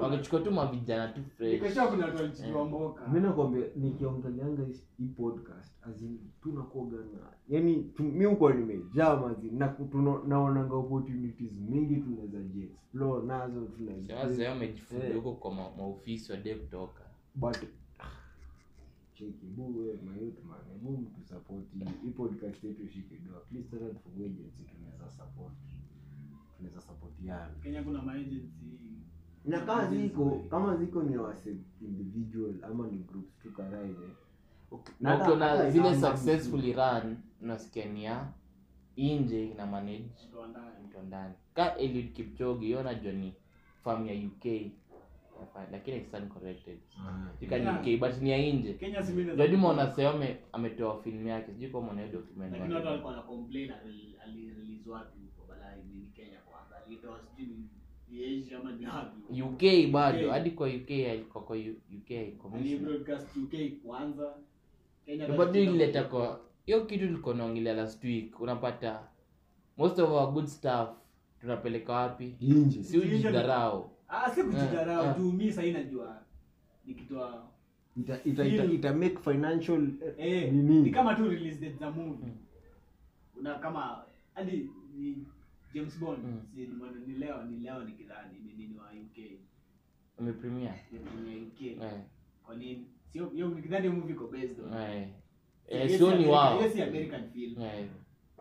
[0.01, 1.21] wangechukua tu mavijana tu
[3.13, 7.19] mi nakwambia nikiongeleanga hii- hii podcast azin tunakuaga na
[7.49, 9.49] yani mi ukuwa nimejaa mazi
[10.27, 17.01] naonanga opportunities mingi tunaweza jiexplore nazo tunaweza- sasa wamejifunza Eh, huko kwa maofisi wadee kutoka
[17.35, 17.57] but
[19.21, 23.51] cheki bu we mayouth man hebu mtu support hii- hii podcast yetu shike do at
[23.51, 25.53] least hata tufungue agency tunaweza support.
[26.57, 28.47] Tunaweza supportiana Kenya kuna maagency
[29.45, 34.09] na kama ziko kama ziko ni wase individual ama ni groups tu kadhaa ile
[34.99, 38.33] na hata- ukiona zile successfully run unasikia ni ya
[38.97, 40.05] nje ina manage.
[40.49, 40.85] Ndani.
[40.87, 41.33] mtu wa ndani.
[41.53, 43.33] Ka Eliud Kipchoge hiyo najua ni
[43.83, 44.71] farm ya UK
[45.71, 46.77] lakini I stand corrected.
[46.99, 47.29] Ah.
[47.79, 48.73] UK but ni ya nje.
[49.37, 51.51] Jadima seome ametoa film yake.
[51.53, 53.71] Sijui kama mwana document lakini watu walikuwa na complain
[54.25, 55.47] alirelease wapi huko?
[55.49, 56.75] Balai ni Kenya kwanza.
[56.87, 57.69] Alitoa sijui ni-
[58.09, 60.31] ni Asia ama ni wapi UK bado.
[60.31, 64.33] Hadi kwa UK kwa kwa U- UK commission alibroadcast UK kwanza.
[65.05, 68.39] Kenya bado ilileta kwa hiyo kitu naongelea last week.
[68.39, 69.03] Unapata
[69.77, 70.89] most of our good stuff
[71.41, 72.35] tunapeleka wapi?
[72.83, 76.21] Si ujidharau ah si kujidharau juu mimi sasa najua.
[76.85, 77.47] Nikitoa
[77.97, 79.87] ita, ita, ita, ita make financial
[80.17, 80.81] eh, nini?
[80.81, 82.33] ni kama tu release date za movie
[83.39, 84.03] una kama
[84.33, 85.25] hadi ni
[85.73, 86.41] James Bond Mm.
[86.55, 87.93] si ni- ni leo ni leo ni
[88.57, 89.39] nini wa UK
[90.17, 90.99] umepremia ni
[91.31, 91.77] ni UK
[92.45, 92.87] kwa nini?
[93.13, 94.73] Sio hiyo nikidhani hiyo movie iko based on.
[95.67, 95.97] Eh.
[95.97, 96.59] Sio ni wao.
[96.61, 97.55] hiyo American film.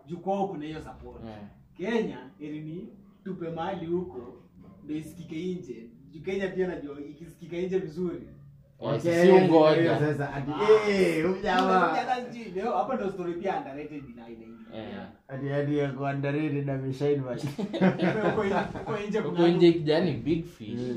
[0.07, 1.25] Juu kwao kuna hiyo support.
[1.25, 1.37] Eh.
[1.77, 2.89] Kenya ili ni
[3.25, 4.43] tupe mahali huko
[4.85, 8.17] ndio isikike nje juu Kenya pia najua ikisikika nje vizuri.
[10.61, 11.25] Eh,
[11.59, 11.97] Ah.
[12.65, 14.03] eh hapa ndo story pia underrated
[14.75, 14.85] Eh.
[14.85, 15.09] underrated.
[19.21, 20.81] Huko nje- kijani big fish.
[20.81, 20.97] Eh.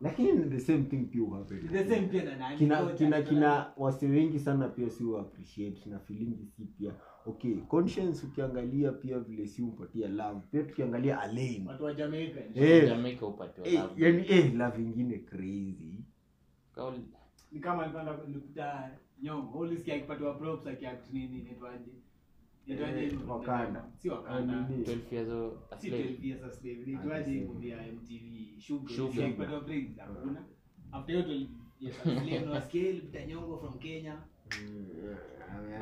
[0.00, 2.56] lakini ni the same thing pia happen the same pia na nani?
[3.22, 6.90] Kina wasi wengi sana pia si appreciate na feeling si pia
[7.26, 11.66] okay conscience ukiangalia pia vile si upatia love pia tukiangalia Alain.
[11.66, 12.88] Watu wa Jamaica Eh.
[12.88, 13.22] Jamaica
[13.64, 14.04] eh, love.
[14.04, 16.04] yani eh love ingine crazy.
[16.74, 17.04] Kauli-
[17.52, 18.90] ni kama nilipanda nilikuta
[19.22, 19.58] nyongo.
[19.58, 21.90] Ulisikia akipatiwa props akiact nini inaitwaje?
[22.66, 23.16] Inaitwaje.
[23.28, 23.84] Wakanda.
[23.98, 26.02] si Wakanda 12 years a slave.
[26.04, 26.82] 12 years a slave.
[26.82, 28.96] Inaitwaje movie ya MTV Sugar.
[28.96, 29.24] Sugar.
[29.26, 30.44] Akipatiwa praise hakuna.
[30.92, 31.46] After hiyo 12
[31.80, 33.26] years a slave na scale ilipita
[33.60, 34.22] from Kenya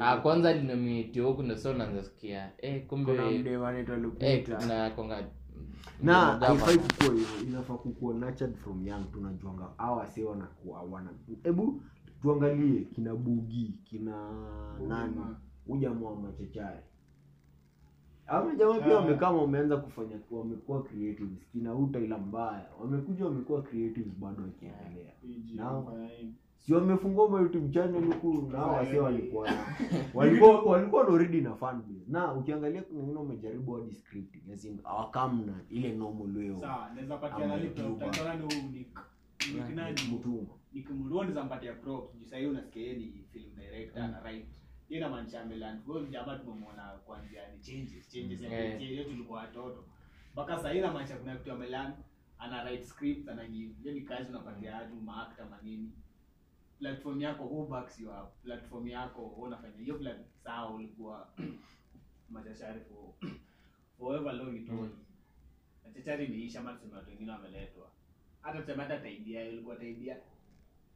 [0.01, 4.91] Ah, kwanza linomiti huku so naanza sikia eh, kumbe kuna mdem anaitwa eh, Lupita kuna
[4.91, 5.25] konga
[6.03, 11.11] na haifai kukua hivyo inafaa kukua nurtured from young tunajuanga hawa wanakuwa wana
[11.43, 11.83] hebu
[12.23, 14.31] tuangalie kina bugi kina
[14.89, 15.17] nani?
[15.67, 16.81] ujamaa machachari.
[18.27, 21.49] Ama jamaa pia wamekama wameanza kufanya wamekuwa creatives.
[21.53, 25.13] Kina uta ila mbaya wamekuja wamekuwa creatives bado wakiendelea
[26.59, 29.51] si wamefungua ma youtube channel huku na hao wase walikuwa
[30.15, 34.65] walikuwa walikuwa na already na fan base na ukiangalia kuna wengine wamejaribu hadi scripting as
[34.65, 37.99] in hawakamna ile normal way sawa naweza patia Ama nani YouTuber.
[37.99, 38.35] props utaona
[39.69, 40.01] ni nani?
[40.15, 44.11] Mtuma nikimruoni zampatia props juu sahii unasikia yeye ni film director Mm.
[44.11, 44.47] na right
[44.89, 48.83] yeye na manisha ameland huyo jamaa tumemwona kuanzia ni changes changes ya Yeah.
[48.93, 49.07] yeah.
[49.07, 49.85] tulikuwa watoto.
[50.33, 51.95] Mpaka sahii na manisha kuna kitu ameland
[52.39, 55.93] ana write script, ana give hiyo kazi unapatia watu maakta manini
[56.79, 58.11] platform yako who backs you
[58.45, 59.77] platform yako unafanya?
[59.79, 61.29] Hiyo plan sawa ulikuwa
[62.31, 63.31] machachari for
[63.99, 64.91] forever long it was.
[65.85, 67.91] Machachari imeisha ama tuseme watu wengine wameletwa.
[68.43, 70.17] Hata tuseme hata taidia ilikuwa taidia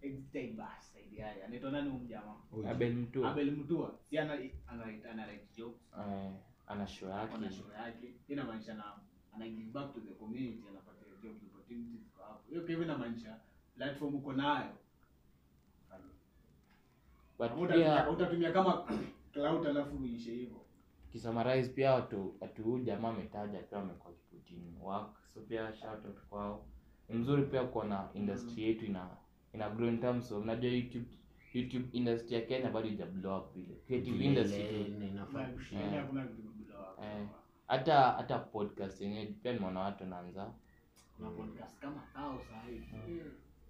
[0.02, 2.36] exit bas taidia anaitwa nani huyu jamaa
[2.70, 3.30] Abel Mtua.
[3.30, 3.98] Abel Mtua.
[4.10, 4.32] Si ana
[4.66, 5.80] ana ana write jokes.
[5.98, 6.32] Eh,
[6.66, 7.34] ana show yake.
[7.34, 8.14] Ana show yake.
[8.28, 8.84] Inamaanisha na
[9.34, 12.42] ana give back to the community anapata job opportunities kwa hapo.
[12.48, 13.40] Hiyo pia inamaanisha
[13.76, 14.76] platform uko nayo
[17.38, 18.84] but pia utatumia kama
[19.32, 20.60] cloud alafu uishe hivyo.
[21.12, 25.08] Kisummarize pia watu watu huyu jamaa ametaja pia wamekuwa kiputini work.
[25.34, 26.64] So pia shout out kwao.
[27.08, 29.08] Ni mzuri pia kuona industry yetu ina
[29.54, 31.06] ina grow in terms of unajua youtube
[31.54, 33.74] youtube industry ya kenya bado ija blow up vile.
[33.86, 34.60] Creative industry.
[37.02, 37.26] Eh.
[37.66, 40.52] hata hata podcast yenyewe pia nimeona watu naanza
[41.16, 42.80] kuna podcast kama thao sahi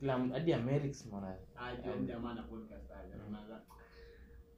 [0.02, 1.36] kila hadi americs mwana.
[1.56, 3.62] Ajua ni jamaa na podcast haya unaanza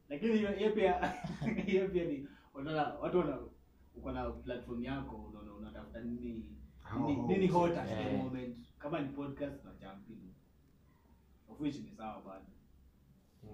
[0.09, 1.13] lakini hiyo hiyo pia
[1.67, 3.39] hiyo pia ni unaona watu wana
[3.97, 6.51] uko na platform yako unaona unatafuta nini
[7.29, 8.59] nini, hot at the moment.
[8.79, 10.09] Kama ni podcast na jump
[11.49, 12.47] of which ni sawa bado.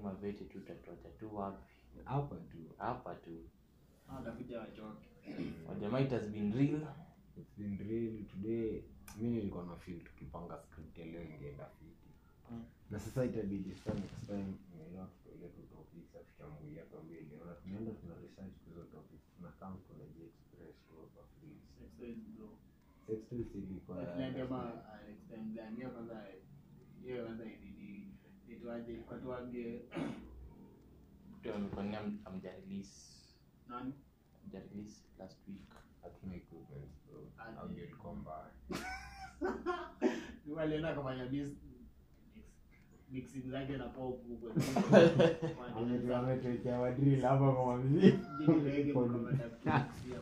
[0.02, 1.72] Mavete tu tatuacha tu wapi?
[2.04, 2.58] Hapa tu.
[2.78, 3.30] Hapa tu.
[4.06, 5.06] Hao watakuja wachoke
[5.68, 6.86] wajamaa it has been real.
[7.36, 8.82] It's been real today
[9.18, 12.08] mi nilikuwa na feel tukipanga script ya leo ingeenda fiti.
[12.50, 12.64] Mm.
[12.90, 17.92] na sasa itabidi sasa next time tumeelewa tutolee tu topics atuchambulia kwa mbili na tunaenda
[17.92, 20.76] tuna research hizo topics tuna come kuna J express
[21.14, 22.48] kwa free Next time, bro.
[23.06, 25.76] sex toys ilikuwa Next time kama, next time gani?
[25.76, 26.24] Hiyo kwanza
[27.04, 28.14] hiyo kwanza ni- ni-
[28.48, 29.80] nitwaje kwa tuambie
[31.42, 33.16] tu amekwania amjarelease.
[33.68, 33.92] Nani?
[34.44, 35.70] Amjarelease last week
[43.12, 44.46] mixing zake na pop huko
[47.22, 48.18] hapa kwa mamziki
[48.76, 50.20] Jini kwa madaktari, ya.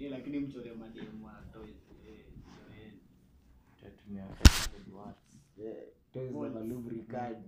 [0.00, 2.98] Eh, lakini mchore mademu wa toys, mchoreni.
[3.76, 5.20] tutatumia 500 watts
[5.58, 5.76] Yeah,
[6.12, 7.38] toys za lubricant.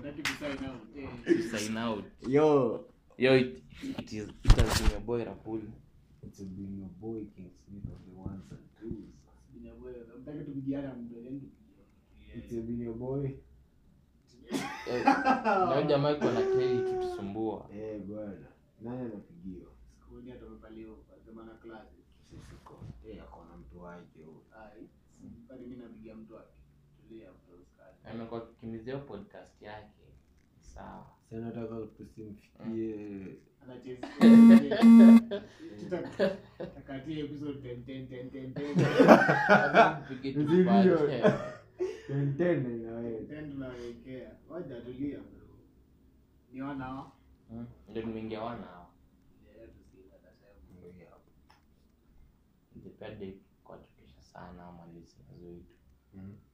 [0.00, 0.94] Unataka kusign out,
[1.24, 2.84] to sign out Yo,
[3.18, 3.62] yo it,
[3.98, 5.60] it is it has been your boy Rahul
[6.22, 9.14] it's been your boy King Smith of the ones and twos.
[10.44, 11.42] Tupigiane mtu, yaani
[12.36, 13.30] It's been your boy.
[14.90, 18.48] Eh, na jamaa iko na credit tutusumbua Eh, bwana.
[18.80, 19.70] Nani anapigiwa?
[21.66, 21.84] Na.
[22.30, 22.54] Sisi.
[23.10, 24.42] Eh, akona mtu wake huyo.
[24.56, 24.88] Ai,
[25.46, 26.52] kwani mimi napigia mtu wake.
[27.08, 27.96] Tulia, mtu usikali.
[28.04, 30.04] amekuwa akikimbizia podcast yake
[30.60, 32.24] sawa Sasa nataka tusimfikie
[32.58, 33.36] Anacheza.
[35.78, 36.02] Tuta-
[36.58, 38.88] tutakatia episode 10, 10, 10, 10, 10.
[39.48, 40.64] Lazima tupige tu Video.
[40.64, 41.22] baadhi.
[42.06, 43.24] tentene na wewe.
[43.26, 44.30] Then tunawekea.
[44.48, 45.18] Ngoja tulia.
[46.52, 47.04] Ni wana?
[47.50, 48.90] Mm, ndio nimeingia wana hao
[49.56, 50.90] Yeah, tusikie atasema.
[50.94, 51.30] Ndio hapo.
[52.74, 53.26] ningependa
[53.64, 55.02] kuwatukisha sana Mm.
[55.04, 56.47] Tusikie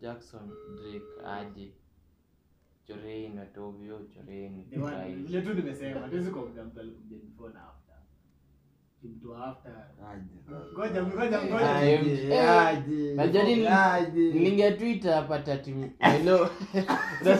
[0.00, 1.72] Jackson Drake aje
[2.86, 7.94] choreni watovyo choreni The one- tu nimesema hatuwezi kuongea mtu alikuja before na after
[9.02, 9.72] mtu after
[10.74, 11.80] ngoja ngoja ngoja
[12.66, 13.62] Aje, Eh, najua nini-
[14.72, 16.50] twitter hapa tati hello
[17.24, 17.36] Na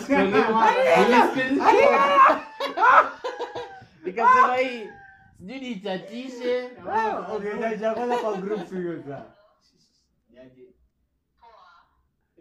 [4.05, 4.87] nikasema hii
[5.39, 7.23] sijui nichatishe Ah,
[7.95, 8.61] kwanza kwa group?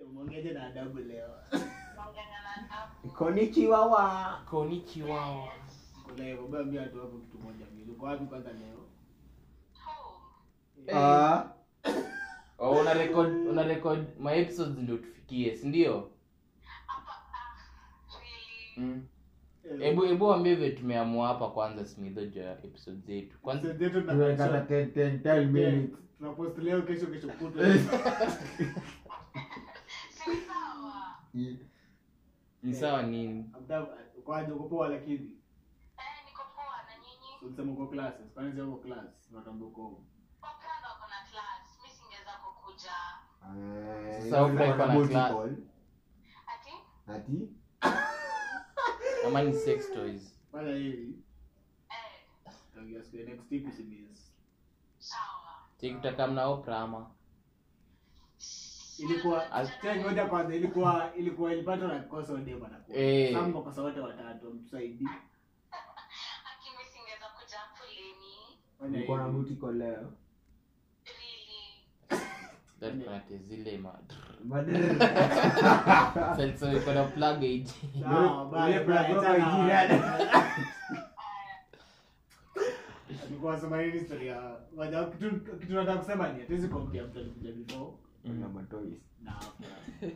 [0.07, 1.29] Eh, umeongeaje na adabu leo?
[3.17, 4.39] Konichiwa wa.
[4.49, 5.49] konichiwao
[6.03, 6.43] Kuna hivyo
[6.81, 8.85] watu hapo kitu moja mimi uko wapi kwanza leo?
[10.95, 11.43] Ah.
[12.59, 16.09] oh, una record una record my episodes ndio tufikie si ndio?
[18.77, 19.07] Mm.
[19.71, 24.01] Eh, hebu hebu ambie vile tumeamua hapa kwanza smitho juu ya episode zetu kwanza zetu
[24.01, 25.97] Tunakata 10 10 10 minutes.
[26.17, 27.65] tunapost leo kesho kesho kutwa
[32.63, 33.45] ni sawa nini?
[34.25, 35.37] Kwaje uko poa lakini?
[37.41, 39.29] Ulisema uko classes kwani sio uko class?
[39.31, 40.05] Unatambua uko home.
[44.19, 45.31] Sasa uko na class.
[45.31, 45.57] call.
[47.07, 47.49] Ati?
[49.27, 50.39] ama ni sex toys.
[50.51, 51.23] Fanya hivi.
[52.75, 54.33] Tangia siku next week usimiss.
[55.77, 57.11] tikutaka mna opera ama
[58.99, 63.33] ilikuwa As- tena kwanza ilikuwa ilikuwa ilipata na kosa ode bana kwa Eh.
[63.65, 64.53] sasa wote watatu
[68.89, 69.27] Nilikuwa na
[69.71, 70.11] leo.
[73.37, 73.93] Zile ma
[74.43, 74.99] Badr.
[76.37, 77.65] Sasa iko na plug age
[78.01, 79.47] Sawa, bye, Ule bye, brother tena.
[79.47, 80.03] wa jirani.
[83.27, 84.27] Alikuwa anasema hii story
[85.05, 87.91] kitu kitu nataka kusema ni hatuwezi kuambia mtu alikuja before
[88.27, 89.01] Kuna matoys.
[89.23, 89.67] na after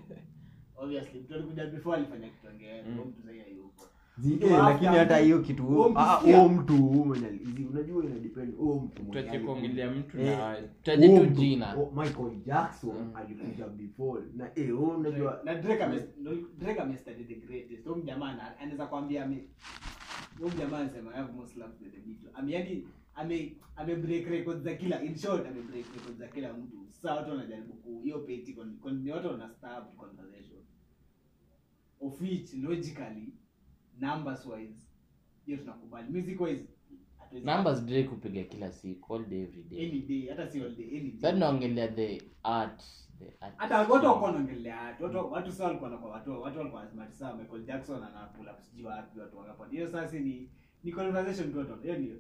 [0.78, 2.98] obviously mtu alikuja before alifanya kitu angeweza Mm.
[3.08, 3.32] mtu sasa
[4.42, 6.22] eh, lakini hata hiyo kitu huo mtu ah,
[7.06, 11.76] mwenye unajua ina depend huo mtu mwenye kuongelea mtu Eh, na taje tu jina.
[11.96, 13.12] Michael Jackson Mm.
[13.16, 14.22] alikuja before.
[14.36, 16.02] Na eh wewe unajua na Drake ame
[16.58, 17.86] Drake ame study the greatest.
[17.88, 19.26] Huyo jamaa anaweza kwambia
[20.40, 22.36] huyo jamaa anasema I have more slaps the Beatles
[23.22, 26.78] ame ame break records za kila in short ame break records za kila mtu.
[26.90, 28.58] Sasa watu wanajaribu ku hiyo peti
[28.92, 30.62] ni watu wana stab conversation.
[32.02, 33.34] Of which logically
[34.00, 34.88] numbers wise
[35.46, 36.12] hiyo tunakubali.
[36.12, 36.66] Music wise
[37.44, 39.86] numbers Drake kupiga kila siku all day every day.
[39.90, 42.84] Any day hata si all day any sasa day tunaongelea the art
[43.20, 43.54] the art.
[43.58, 47.36] Hata watu walikuwa wanaongelea art watu watu sasa walikuwa wanakuwa watu watu walikuwa smart sasa
[47.36, 50.50] Michael Jackson ana pull sijui wapi watu wangapo hiyo sasa ni
[50.84, 52.12] ni conversation tu watu hiyo ni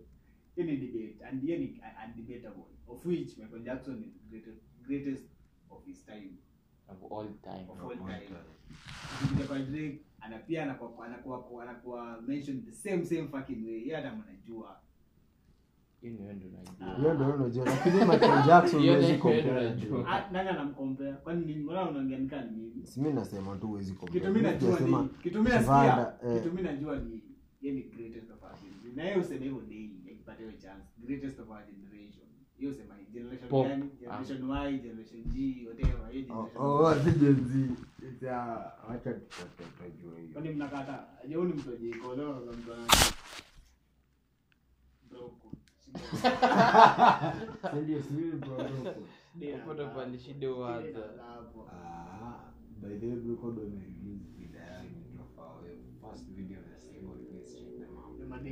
[0.64, 5.24] ni debate and ni undebatable of which Michael Jackson is the greatest greatest
[5.70, 6.38] of his time.
[6.89, 8.30] Of all time of all time.
[9.24, 13.76] Ukija kwa Drake ana anakuwa anakuwa anakuwa mention the same same fucking way.
[13.76, 14.82] Yeye hata mnajua
[16.01, 16.95] hiyo ni ndio unajua.
[16.97, 19.76] Hiyo ndio unajua lakini Michael Jackson huwezi compare.
[20.07, 22.88] Ah, nani anamkompea kwani ni mbona unaongea ni mimi?
[22.88, 24.20] Si mimi nasema tu huwezi compare.
[24.20, 26.14] kitu mimi najua ni kitu mimi nasikia.
[26.26, 26.38] Eh.
[26.43, 27.22] kitu mimi najua ni
[27.62, 29.91] yeye ni greatest of our generation na yeye useme hivyo chance
[31.12, 33.68] greatest of our generation hiyo usema hii, generation Pop.
[33.68, 37.82] gani generation Y generation G whatever hiyo Oh, generation oh, si Gen Z.
[38.07, 38.28] It's, uh,
[38.88, 39.14] tupate
[39.57, 40.34] tutajua hiyo.
[40.34, 42.88] kwani mnakata ajeuni mtu ajiko leo na mtu ana
[45.09, 45.51] broko
[47.84, 48.57] ndio, si mimi bro,
[49.76, 49.88] bro.
[49.89, 50.99] Pale shida huanza.
[51.72, 52.51] Ah,
[52.82, 55.78] by the way broko wamerelease na Away.
[56.01, 58.20] First video na single, question out.
[58.43, 58.51] Ni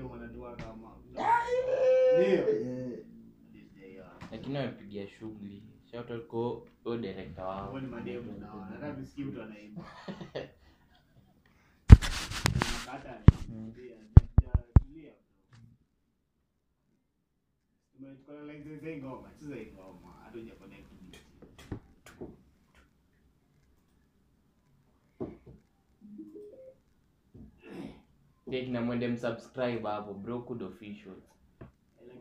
[0.63, 1.98] kama Yeah.
[4.31, 5.63] Lakini wamepigia shughuli.
[6.27, 7.73] Kwa huyo director wao.
[28.49, 31.15] Pia kina mwende msubscribe hapo brokud official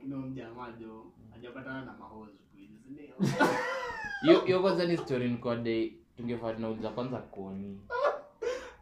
[0.08, 3.14] Lakini mjamaa jo hajapatana na mahozi hizi, si ndio?
[4.22, 7.80] hiyo hiyo kwanza ni story nikode tungefaa tunauliza kwanza koni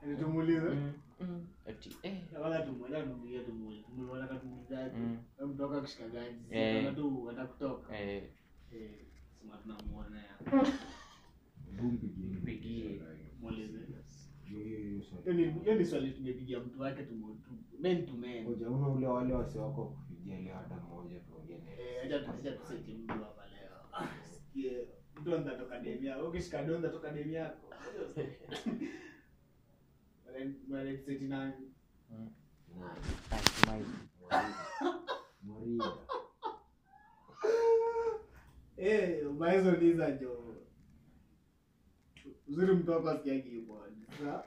[0.02, 0.68] Yaani tumuulize.
[1.20, 3.82] Mm, ati eh Wala tumuulize, tumuulize, tumuulize.
[3.86, 4.96] Tumuulize tumuulizaje?
[5.38, 6.36] Wewe mtoka kushika gani?
[6.42, 6.94] Sisi Eh.
[6.94, 7.98] tu atakutoka.
[8.00, 8.22] eh
[8.72, 8.90] Eh,
[9.40, 10.62] sema tunamuona ya.
[11.76, 12.36] Boom, pigie.
[12.44, 13.00] Pigie.
[13.40, 13.78] Muulize.
[14.44, 16.06] Hiyo- hiyo- hiyo swali.
[16.06, 17.50] Ni tungepigia mtu wake tumu tu
[17.80, 18.44] men to men.
[18.44, 19.96] Ngoja, una ule wale wasi wako
[20.30, 21.54] wa kupigia leo hata mmoja tuongee.
[21.78, 24.08] Eh, acha tuseti mtu hapa leo.
[24.30, 24.88] Sikie
[25.20, 26.28] mtu toka demi yako.
[26.28, 27.74] Ukishika donza toka demi yako.
[30.26, 31.72] Wale wale seti nani?
[33.66, 33.86] Nani?
[38.76, 40.56] Eh, ubaizo ndiza jo.
[42.48, 43.94] Uzuri mtu wako asikia keyboard.
[44.10, 44.44] Sasa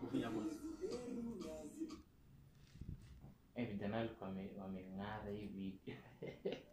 [0.00, 0.56] Kufinya mwanzo.
[3.58, 5.80] eh vijana walikuwa wameng'ara hivi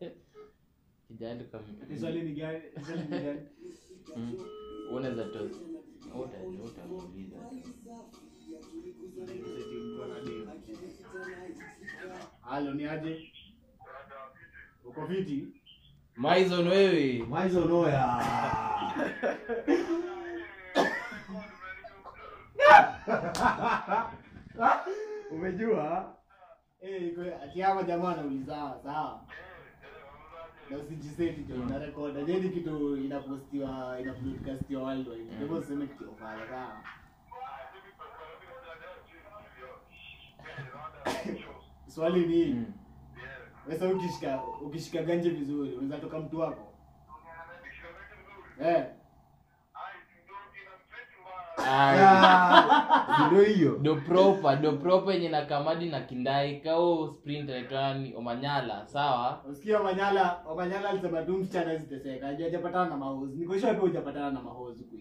[1.07, 1.63] kijana alikuwa
[1.99, 2.61] swali ni gani?
[2.85, 3.41] Swali ni gani?
[4.15, 4.33] Mm.
[4.91, 7.37] unaweza to uta- utamuuliza
[9.21, 10.51] Anaiseti mtu ana demu.
[12.41, 13.31] Halo, ni aje?
[14.85, 15.47] Uko viti
[16.15, 18.05] maizon wewe maizon oya
[25.31, 26.14] Umejua?
[26.85, 27.21] Eh, iko
[27.83, 29.21] jamaa anauliza sawa.
[30.69, 32.25] Na usijiseti jo, na record.
[32.53, 35.45] Kitu inapostiwa inapodcastiwa worldwide.
[35.47, 36.77] Kwa useme kitu ofaya sawa.
[41.93, 42.65] Swali ni Mm.
[43.69, 46.73] Sasa ukishika ukishika ganje vizuri, unaweza toka mtu wako.
[48.61, 48.77] Eh.
[48.77, 49.04] Ah,
[53.27, 53.77] Ndio hiyo.
[53.81, 57.49] do proper do proper yenye na kamadi na kindai kao sprint
[58.17, 62.25] omanyala sawa Usikia omanyala Manyala alisema tu msichana ziteseka.
[62.27, 63.37] Hajapatana na mahozi.
[63.39, 64.95] Niko pia hujapatana na mahozi huku.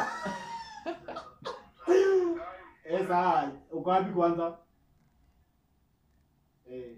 [2.90, 3.52] Eh, sawa.
[3.72, 4.58] Uko wapi kwanza?
[6.72, 6.98] Eh.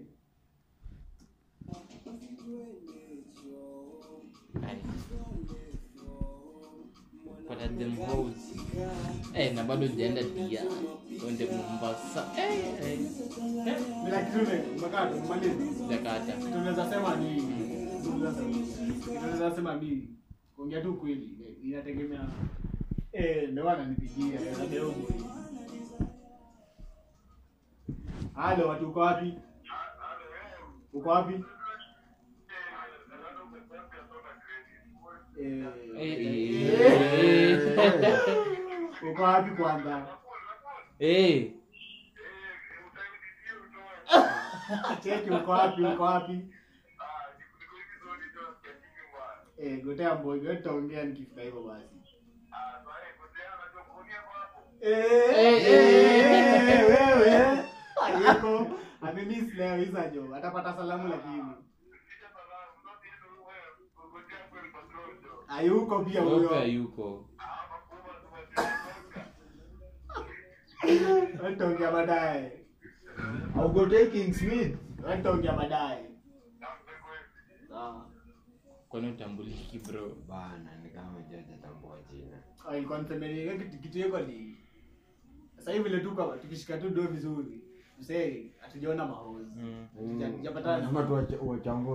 [7.50, 7.56] Ai.
[7.56, 7.96] pata them
[9.34, 10.62] eh na bado jaenda dia
[11.28, 12.98] ende mombasa eh eh
[14.04, 15.54] Bila kitu ne, umekaa tu maliza.
[15.90, 17.40] dakata Kitu unaweza sema ni
[18.02, 20.08] zungumza sema ni
[20.56, 21.36] kuongea tu kweli.
[21.48, 22.28] eh, Inategemea
[23.12, 24.94] eh ndio wananipigia na leo.
[28.34, 29.34] Halo, watu uko wapi?
[30.92, 31.34] Uko wapi?
[31.34, 31.44] Eh, eh
[34.52, 35.29] eh, eh
[39.10, 40.06] Uko wapi kwanza?
[40.98, 41.52] eh
[45.02, 45.82] Cheki uko wapi?
[45.84, 46.36] Uko wapi?
[49.58, 50.16] Eh, gotea
[51.04, 51.86] nikifika hivyo basi.
[54.80, 55.04] Eh,
[55.36, 57.64] Eh, eh, wewe.
[58.00, 58.66] Hayuko.
[59.00, 59.76] Amemiss leo.
[60.34, 61.42] Atapata salamu lakini.
[65.50, 66.64] Hayuko pia Wewe huyo.
[66.64, 67.24] yuko
[70.84, 72.52] Wewe Tutaongea baadaye.
[73.56, 74.76] Auko taking Smith.
[75.16, 76.10] Tutaongea baadaye.
[77.68, 78.06] Sawa.
[78.88, 81.20] kwani utambuliki bro Bana, ni kama
[82.12, 82.42] jina.
[82.68, 84.56] Ah, nisemeni kitu kitu yako ni
[85.56, 85.88] sasa hivi
[86.36, 87.59] tukishika tu do vizuri.
[88.00, 89.50] Msee hatujaona mahozi.
[89.96, 91.36] Hatuja- Hujapatana na Lazima tuwache-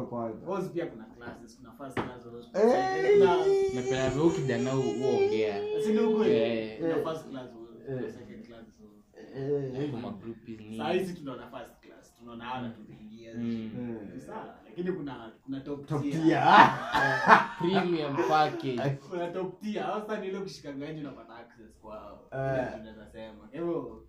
[0.05, 0.45] kwanza.
[0.69, 2.47] Pia kuna classes, kuna first class hozi.
[2.51, 3.37] Kuna
[3.75, 5.61] napenda kijana huongea.
[5.83, 6.77] Si ni ukweli?
[6.77, 9.75] Kuna first class kuna second class hozi.
[9.85, 13.33] Hapo magroup is ni Saa hizi tunaona first class, tunaona hawa tunaingia.
[14.25, 16.21] Sawa lakini kuna kuna top Top tier.
[16.23, 16.43] tier.
[17.59, 18.89] premium package.
[19.09, 19.83] Kuna top tier.
[19.83, 22.27] Hao ni ile ukishikanga unapata access kwao.
[22.29, 23.47] Tunaweza sema.
[23.51, 24.01] Hivyo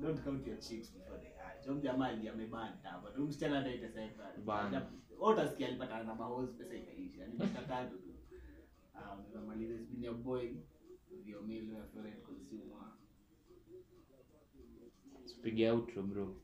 [0.00, 1.30] don't count your chicks before they
[1.66, 3.10] hatch jamaa ndiye amebanda hapa.
[3.10, 4.74] Tu msichana hata itaseka Ban.
[5.20, 7.20] wewe utasikia alipata na mahozi pesa ikaisha.
[7.22, 7.38] Yani
[7.90, 7.96] tu.
[8.94, 10.54] Ah unaweza it's been your boy.
[11.26, 12.92] Your meal your favorite consumer.
[15.26, 16.36] Tupige outro bro.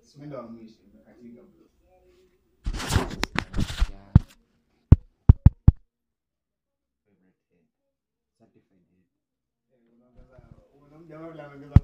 [0.00, 1.66] Simenda wa mwisho umekatika bro.
[11.08, 11.76] Jamaa vile anaongeza